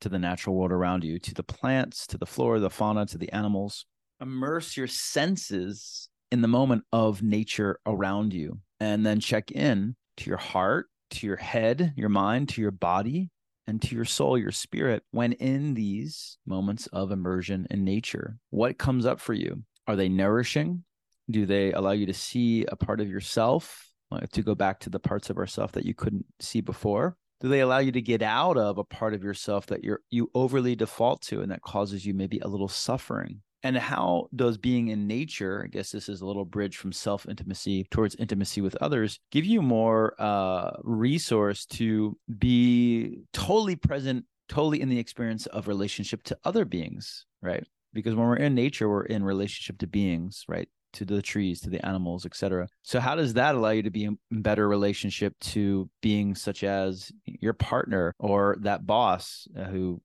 to 0.00 0.08
the 0.08 0.18
natural 0.18 0.54
world 0.54 0.72
around 0.72 1.04
you, 1.04 1.18
to 1.18 1.34
the 1.34 1.42
plants, 1.42 2.06
to 2.08 2.18
the 2.18 2.26
flora, 2.26 2.60
the 2.60 2.70
fauna, 2.70 3.06
to 3.06 3.18
the 3.18 3.32
animals. 3.32 3.86
Immerse 4.20 4.76
your 4.76 4.86
senses 4.86 6.08
in 6.30 6.42
the 6.42 6.48
moment 6.48 6.84
of 6.92 7.22
nature 7.22 7.80
around 7.86 8.32
you, 8.32 8.60
and 8.80 9.04
then 9.04 9.20
check 9.20 9.50
in 9.50 9.96
to 10.18 10.30
your 10.30 10.38
heart, 10.38 10.86
to 11.10 11.26
your 11.26 11.36
head, 11.36 11.92
your 11.96 12.08
mind, 12.08 12.48
to 12.50 12.60
your 12.60 12.70
body, 12.70 13.30
and 13.66 13.80
to 13.82 13.94
your 13.94 14.04
soul, 14.04 14.38
your 14.38 14.50
spirit, 14.50 15.02
when 15.10 15.32
in 15.34 15.74
these 15.74 16.38
moments 16.46 16.86
of 16.88 17.12
immersion 17.12 17.66
in 17.70 17.84
nature. 17.84 18.38
What 18.50 18.78
comes 18.78 19.06
up 19.06 19.20
for 19.20 19.34
you? 19.34 19.62
Are 19.86 19.96
they 19.96 20.08
nourishing? 20.08 20.84
Do 21.30 21.46
they 21.46 21.72
allow 21.72 21.92
you 21.92 22.06
to 22.06 22.14
see 22.14 22.64
a 22.66 22.76
part 22.76 23.00
of 23.00 23.08
yourself? 23.08 23.84
Uh, 24.10 24.20
to 24.32 24.40
go 24.40 24.54
back 24.54 24.80
to 24.80 24.88
the 24.88 24.98
parts 24.98 25.28
of 25.28 25.36
ourself 25.36 25.72
that 25.72 25.84
you 25.84 25.92
couldn't 25.92 26.24
see 26.40 26.62
before? 26.62 27.14
Do 27.40 27.48
they 27.48 27.60
allow 27.60 27.78
you 27.78 27.92
to 27.92 28.02
get 28.02 28.22
out 28.22 28.56
of 28.56 28.78
a 28.78 28.84
part 28.84 29.14
of 29.14 29.22
yourself 29.22 29.66
that 29.66 29.84
you're 29.84 30.00
you 30.10 30.30
overly 30.34 30.74
default 30.74 31.22
to 31.22 31.40
and 31.40 31.50
that 31.52 31.62
causes 31.62 32.04
you 32.04 32.14
maybe 32.14 32.38
a 32.40 32.48
little 32.48 32.68
suffering? 32.68 33.42
And 33.62 33.76
how 33.76 34.28
does 34.34 34.56
being 34.56 34.88
in 34.88 35.08
nature 35.08 35.62
i 35.64 35.66
guess 35.66 35.90
this 35.90 36.08
is 36.08 36.20
a 36.20 36.26
little 36.26 36.44
bridge 36.44 36.76
from 36.76 36.92
self 36.92 37.26
intimacy 37.28 37.88
towards 37.90 38.14
intimacy 38.14 38.60
with 38.60 38.76
others 38.76 39.18
give 39.32 39.44
you 39.44 39.60
more 39.60 40.14
uh 40.20 40.70
resource 40.84 41.66
to 41.66 42.16
be 42.38 43.18
totally 43.32 43.74
present 43.74 44.26
totally 44.48 44.80
in 44.80 44.88
the 44.88 44.98
experience 44.98 45.46
of 45.46 45.66
relationship 45.66 46.22
to 46.22 46.38
other 46.44 46.64
beings 46.64 47.26
right? 47.42 47.64
Because 47.92 48.14
when 48.14 48.28
we're 48.28 48.36
in 48.36 48.54
nature 48.54 48.88
we're 48.88 49.02
in 49.02 49.24
relationship 49.24 49.78
to 49.78 49.88
beings 49.88 50.44
right 50.46 50.68
to 50.92 51.04
the 51.04 51.22
trees 51.22 51.60
to 51.60 51.70
the 51.70 51.84
animals 51.84 52.24
etc 52.26 52.66
so 52.82 53.00
how 53.00 53.14
does 53.14 53.34
that 53.34 53.54
allow 53.54 53.70
you 53.70 53.82
to 53.82 53.90
be 53.90 54.04
in 54.04 54.18
better 54.30 54.68
relationship 54.68 55.38
to 55.40 55.88
beings 56.00 56.40
such 56.40 56.64
as 56.64 57.12
your 57.24 57.52
partner 57.52 58.14
or 58.18 58.56
that 58.60 58.86
boss 58.86 59.46
uh, 59.58 59.64
who 59.64 60.00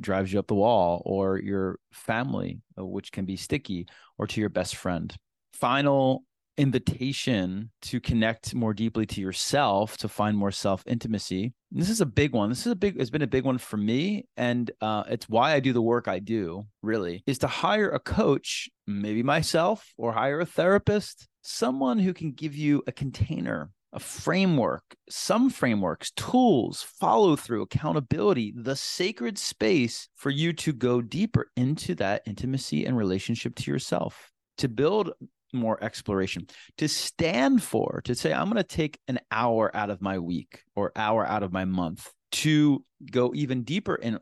drives 0.00 0.32
you 0.32 0.38
up 0.38 0.46
the 0.46 0.54
wall 0.54 1.02
or 1.04 1.38
your 1.38 1.78
family 1.92 2.60
uh, 2.78 2.84
which 2.84 3.12
can 3.12 3.24
be 3.24 3.36
sticky 3.36 3.86
or 4.18 4.26
to 4.26 4.40
your 4.40 4.48
best 4.48 4.76
friend? 4.76 5.14
Final 5.52 6.24
invitation 6.58 7.70
to 7.82 8.00
connect 8.00 8.54
more 8.54 8.74
deeply 8.74 9.06
to 9.06 9.20
yourself 9.20 9.96
to 9.98 10.08
find 10.08 10.36
more 10.36 10.50
self 10.50 10.82
intimacy 10.86 11.52
this 11.72 11.90
is 11.90 12.00
a 12.00 12.06
big 12.06 12.32
one. 12.32 12.48
This 12.48 12.64
is 12.64 12.72
a 12.72 12.76
big 12.76 12.98
it's 12.98 13.10
been 13.10 13.22
a 13.22 13.26
big 13.26 13.44
one 13.44 13.58
for 13.58 13.76
me. 13.76 14.26
And 14.36 14.70
uh, 14.80 15.04
it's 15.08 15.28
why 15.28 15.52
i 15.52 15.60
do 15.60 15.72
the 15.72 15.82
work 15.82 16.08
i 16.08 16.18
do 16.18 16.66
really 16.82 17.22
is 17.26 17.38
to 17.38 17.46
hire 17.46 17.90
a 17.90 17.98
coach 17.98 18.68
maybe 18.86 19.22
myself 19.22 19.92
or 19.96 20.12
hire 20.12 20.40
a 20.40 20.46
therapist 20.46 21.28
someone 21.42 21.98
who 21.98 22.14
can 22.14 22.32
give 22.32 22.54
you 22.54 22.82
a 22.86 22.92
container 22.92 23.70
a 23.92 23.98
framework, 23.98 24.82
some 25.08 25.48
frameworks, 25.48 26.10
tools, 26.10 26.82
follow 26.82 27.34
through, 27.34 27.62
accountability, 27.62 28.52
the 28.54 28.76
sacred 28.76 29.38
space 29.38 30.08
for 30.14 30.28
you 30.28 30.52
to 30.52 30.74
go 30.74 31.00
deeper 31.00 31.50
into 31.56 31.94
that 31.94 32.20
intimacy 32.26 32.84
and 32.84 32.94
relationship 32.94 33.54
to 33.54 33.70
yourself, 33.70 34.32
to 34.58 34.68
build 34.68 35.12
more 35.56 35.82
exploration, 35.82 36.46
to 36.78 36.88
stand 36.88 37.62
for, 37.62 38.02
to 38.04 38.14
say, 38.14 38.32
I'm 38.32 38.46
going 38.46 38.56
to 38.56 38.62
take 38.62 38.98
an 39.08 39.20
hour 39.30 39.74
out 39.74 39.90
of 39.90 40.00
my 40.00 40.18
week 40.18 40.62
or 40.74 40.92
hour 40.96 41.26
out 41.26 41.42
of 41.42 41.52
my 41.52 41.64
month 41.64 42.12
to 42.32 42.84
go 43.10 43.32
even 43.34 43.62
deeper 43.62 43.94
in 43.94 44.18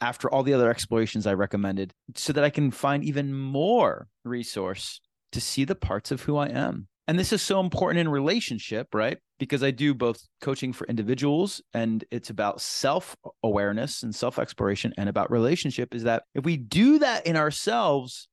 after 0.00 0.30
all 0.30 0.42
the 0.42 0.54
other 0.54 0.70
explorations 0.70 1.26
I 1.26 1.34
recommended 1.34 1.92
so 2.14 2.32
that 2.34 2.44
I 2.44 2.50
can 2.50 2.70
find 2.70 3.02
even 3.04 3.32
more 3.32 4.08
resource 4.24 5.00
to 5.32 5.40
see 5.40 5.64
the 5.64 5.74
parts 5.74 6.10
of 6.10 6.22
who 6.22 6.36
I 6.36 6.48
am. 6.48 6.88
And 7.06 7.18
this 7.18 7.32
is 7.32 7.40
so 7.40 7.60
important 7.60 8.00
in 8.00 8.08
relationship, 8.10 8.94
right? 8.94 9.16
Because 9.38 9.62
I 9.62 9.70
do 9.70 9.94
both 9.94 10.20
coaching 10.42 10.74
for 10.74 10.86
individuals 10.88 11.62
and 11.72 12.04
it's 12.10 12.28
about 12.28 12.60
self 12.60 13.16
awareness 13.42 14.02
and 14.02 14.14
self 14.14 14.38
exploration 14.38 14.92
and 14.98 15.08
about 15.08 15.30
relationship 15.30 15.94
is 15.94 16.02
that 16.02 16.24
if 16.34 16.44
we 16.44 16.58
do 16.58 16.98
that 16.98 17.26
in 17.26 17.36
ourselves, 17.36 18.28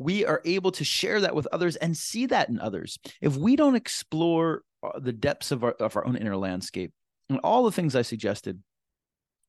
we 0.00 0.24
are 0.24 0.40
able 0.46 0.72
to 0.72 0.82
share 0.82 1.20
that 1.20 1.34
with 1.34 1.46
others 1.52 1.76
and 1.76 1.94
see 1.94 2.24
that 2.26 2.48
in 2.48 2.58
others. 2.58 2.98
If 3.20 3.36
we 3.36 3.54
don't 3.54 3.76
explore 3.76 4.62
uh, 4.82 4.98
the 4.98 5.12
depths 5.12 5.50
of 5.50 5.62
our, 5.62 5.72
of 5.72 5.94
our 5.94 6.06
own 6.06 6.16
inner 6.16 6.38
landscape 6.38 6.92
and 7.28 7.38
all 7.44 7.64
the 7.64 7.70
things 7.70 7.94
I 7.94 8.00
suggested, 8.00 8.62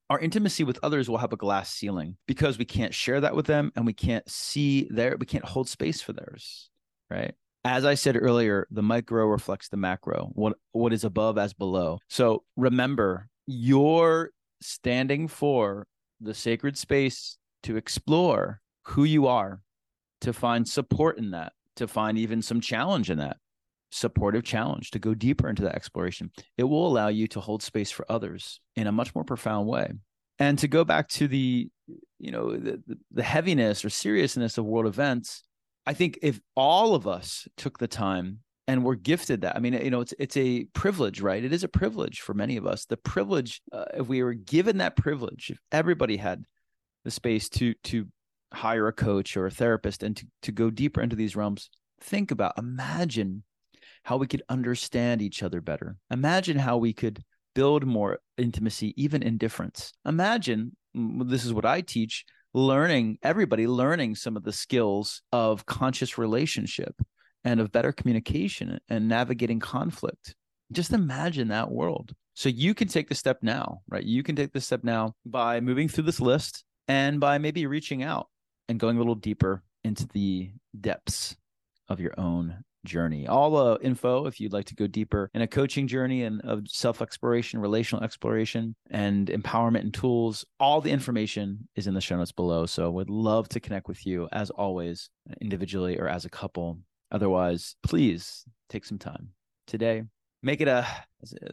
our 0.10 0.20
intimacy 0.20 0.66
with 0.66 0.78
others 0.84 1.10
will 1.10 1.20
have 1.20 1.32
a 1.32 1.38
glass 1.38 1.72
ceiling 1.72 2.18
because 2.28 2.58
we 2.58 2.66
can't 2.66 2.94
share 2.94 3.22
that 3.22 3.34
with 3.34 3.46
them 3.46 3.72
and 3.78 3.86
we 3.86 3.94
can't 3.94 4.30
see 4.30 4.90
their, 4.92 5.16
we 5.18 5.26
can't 5.26 5.46
hold 5.46 5.70
space 5.70 6.02
for 6.02 6.12
theirs, 6.12 6.70
right? 7.10 7.34
As 7.64 7.86
I 7.86 7.94
said 7.94 8.18
earlier, 8.20 8.68
the 8.72 8.84
micro 8.84 9.26
reflects 9.28 9.70
the 9.70 9.78
macro. 9.78 10.32
What 10.34 10.58
what 10.74 10.92
is 10.92 11.06
above 11.06 11.38
as 11.38 11.54
below. 11.54 12.00
So 12.10 12.44
remember, 12.58 13.30
you're 13.48 14.32
standing 14.62 15.30
for 15.30 15.86
the 16.20 16.34
sacred 16.34 16.78
space 16.78 17.38
to 17.64 17.78
explore 17.78 18.60
who 18.88 19.04
you 19.04 19.28
are 19.28 19.62
to 20.22 20.34
find 20.34 20.68
support 20.68 21.18
in 21.18 21.32
that, 21.32 21.54
to 21.76 21.88
find 21.88 22.18
even 22.18 22.42
some 22.42 22.62
challenge 22.62 23.10
in 23.10 23.18
that, 23.18 23.38
supportive 23.92 24.44
challenge, 24.44 24.92
to 24.92 25.00
go 25.00 25.14
deeper 25.14 25.50
into 25.50 25.64
that 25.64 25.76
exploration. 25.76 26.32
It 26.58 26.64
will 26.64 26.88
allow 26.88 27.10
you 27.10 27.28
to 27.30 27.40
hold 27.40 27.62
space 27.62 27.92
for 27.92 28.06
others 28.10 28.60
in 28.76 28.88
a 28.88 28.92
much 28.92 29.14
more 29.14 29.24
profound 29.24 29.68
way. 29.68 29.92
And 30.40 30.58
to 30.60 30.68
go 30.68 30.84
back 30.84 31.08
to 31.10 31.28
the, 31.28 31.70
you 32.18 32.32
know, 32.32 32.56
the, 32.58 32.82
the 33.12 33.24
heaviness 33.24 33.86
or 33.86 33.90
seriousness 33.90 34.58
of 34.58 34.66
world 34.66 34.88
events, 34.88 35.44
I 35.86 35.94
think 35.94 36.20
if 36.22 36.40
all 36.56 36.96
of 36.96 37.08
us 37.08 37.48
took 37.58 37.78
the 37.78 37.88
time 37.88 38.40
and 38.68 38.84
we're 38.84 38.96
gifted 38.96 39.42
that, 39.42 39.56
I 39.56 39.60
mean, 39.60 39.74
you 39.74 39.90
know, 39.90 40.02
it's 40.02 40.14
it's 40.18 40.38
a 40.38 40.66
privilege, 40.74 41.22
right? 41.22 41.44
It 41.44 41.54
is 41.54 41.64
a 41.64 41.68
privilege 41.68 42.22
for 42.22 42.34
many 42.34 42.58
of 42.58 42.66
us. 42.66 42.86
The 42.86 42.98
privilege, 42.98 43.62
uh, 43.72 43.86
if 43.96 44.08
we 44.08 44.24
were 44.24 44.34
given 44.34 44.78
that 44.78 44.96
privilege, 44.96 45.50
if 45.50 45.60
everybody 45.72 46.18
had 46.18 46.46
the 47.04 47.12
space 47.12 47.50
to 47.50 47.74
to 47.86 48.08
hire 48.54 48.88
a 48.88 48.94
coach 48.94 49.38
or 49.38 49.46
a 49.46 49.52
therapist 49.52 50.04
and 50.04 50.18
to, 50.18 50.28
to 50.42 50.52
go 50.52 50.70
deeper 50.70 51.02
into 51.02 51.16
these 51.16 51.36
realms 51.36 51.70
think 52.02 52.32
about 52.32 52.58
imagine 52.58 53.44
how 54.04 54.18
we 54.18 54.28
could 54.28 54.44
understand 54.50 55.22
each 55.22 55.44
other 55.44 55.62
better. 55.62 55.96
Imagine 56.10 56.58
how 56.58 56.78
we 56.78 56.94
could 56.94 57.24
build 57.54 57.86
more 57.86 58.20
intimacy 58.38 58.94
even 59.02 59.22
in 59.22 59.38
difference. 59.38 59.94
Imagine 60.06 60.76
this 60.94 61.46
is 61.46 61.54
what 61.54 61.66
i 61.66 61.80
teach 61.80 62.26
learning 62.54 63.18
everybody 63.24 63.66
learning 63.66 64.14
some 64.14 64.36
of 64.36 64.44
the 64.44 64.52
skills 64.52 65.22
of 65.32 65.66
conscious 65.66 66.18
relationship 66.18 66.94
and 67.46 67.62
of 67.62 67.72
better 67.72 67.94
communication 67.94 68.78
and 68.90 69.08
navigating 69.08 69.60
conflict. 69.60 70.36
Just 70.74 70.92
imagine 70.92 71.48
that 71.48 71.72
world. 71.72 72.14
So 72.34 72.50
you 72.50 72.74
can 72.74 72.90
take 72.90 73.08
the 73.08 73.16
step 73.16 73.38
now 73.42 73.82
right? 73.90 74.04
You 74.04 74.22
can 74.24 74.36
take 74.36 74.52
the 74.52 74.60
step 74.60 74.84
now 74.84 75.14
by 75.26 75.62
moving 75.62 75.88
through 75.88 76.06
this 76.06 76.20
list 76.20 76.66
and 76.88 77.20
by 77.20 77.38
maybe 77.38 77.66
reaching 77.68 78.04
out 78.04 78.28
and 78.70 78.80
going 78.80 78.96
a 78.96 79.00
little 79.00 79.16
deeper 79.16 79.64
into 79.84 80.08
the 80.08 80.52
depths 80.80 81.36
of 81.90 82.00
your 82.00 82.14
own 82.20 82.64
journey. 82.86 83.28
All 83.28 83.52
the 83.52 83.86
info, 83.86 84.26
if 84.26 84.40
you'd 84.40 84.54
like 84.54 84.66
to 84.66 84.76
go 84.76 84.88
deeper 84.88 85.30
in 85.34 85.42
a 85.42 85.48
coaching 85.48 85.88
journey 85.88 86.24
and 86.24 86.42
of 86.42 86.68
self 86.68 87.02
exploration, 87.02 87.60
relational 87.60 88.04
exploration, 88.04 88.76
and 88.90 89.28
empowerment 89.28 89.82
and 89.82 89.94
tools, 89.94 90.46
all 90.60 90.82
the 90.82 90.92
information 90.92 91.68
is 91.76 91.88
in 91.88 91.94
the 91.94 92.02
show 92.02 92.18
notes 92.18 92.32
below. 92.32 92.66
So 92.66 92.90
would 92.92 93.10
love 93.10 93.50
to 93.50 93.60
connect 93.60 93.88
with 93.88 94.06
you 94.06 94.28
as 94.32 94.50
always, 94.50 95.10
individually 95.42 96.00
or 96.00 96.08
as 96.08 96.26
a 96.26 96.30
couple. 96.30 96.80
Otherwise, 97.12 97.76
please 97.84 98.46
take 98.70 98.86
some 98.86 99.00
time 99.00 99.30
today. 99.68 100.04
Make 100.44 100.62
it 100.62 100.68
a 100.68 100.88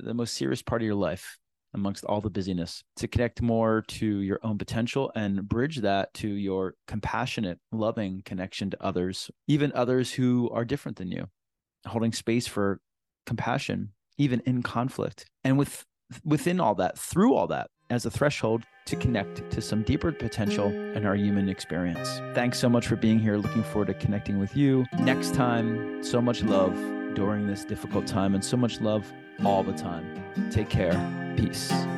the 0.01 0.15
most 0.15 0.35
serious 0.35 0.63
part 0.63 0.81
of 0.81 0.87
your 0.87 0.95
life 0.95 1.39
amongst 1.75 2.05
all 2.05 2.21
the 2.21 2.31
busyness 2.31 2.83
to 2.97 3.09
connect 3.09 3.43
more 3.43 3.83
to 3.89 4.21
your 4.21 4.41
own 4.43 4.59
potential 4.59 5.13
and 5.15 5.49
bridge 5.49 5.79
that 5.79 6.13
to 6.15 6.29
your 6.29 6.75
compassionate, 6.87 7.59
loving 7.73 8.23
connection 8.25 8.71
to 8.71 8.83
others, 8.83 9.31
even 9.47 9.73
others 9.73 10.13
who 10.13 10.49
are 10.51 10.65
different 10.65 10.97
than 10.97 11.11
you, 11.11 11.29
holding 11.87 12.13
space 12.13 12.47
for 12.47 12.81
compassion, 13.27 13.93
even 14.17 14.41
in 14.47 14.63
conflict. 14.63 15.27
And 15.45 15.59
with 15.59 15.85
within 16.25 16.59
all 16.59 16.75
that, 16.77 16.99
through 16.99 17.35
all 17.35 17.47
that, 17.49 17.69
as 17.91 18.07
a 18.07 18.11
threshold 18.11 18.65
to 18.87 18.97
connect 18.97 19.51
to 19.51 19.61
some 19.61 19.83
deeper 19.83 20.13
potential 20.13 20.67
in 20.69 21.07
our 21.07 21.15
human 21.15 21.49
experience. 21.49 22.21
Thanks 22.35 22.59
so 22.59 22.69
much 22.69 22.87
for 22.87 22.97
being 22.97 23.19
here. 23.19 23.37
Looking 23.37 23.63
forward 23.63 23.89
to 23.89 23.95
connecting 23.95 24.39
with 24.39 24.57
you 24.57 24.87
next 24.99 25.35
time. 25.35 26.03
So 26.03 26.21
much 26.21 26.43
love 26.43 26.75
during 27.15 27.47
this 27.47 27.65
difficult 27.65 28.07
time 28.07 28.35
and 28.35 28.45
so 28.45 28.57
much 28.57 28.81
love 28.81 29.11
all 29.45 29.63
the 29.63 29.73
time. 29.73 30.23
Take 30.51 30.69
care. 30.69 31.28
Peace. 31.39 31.98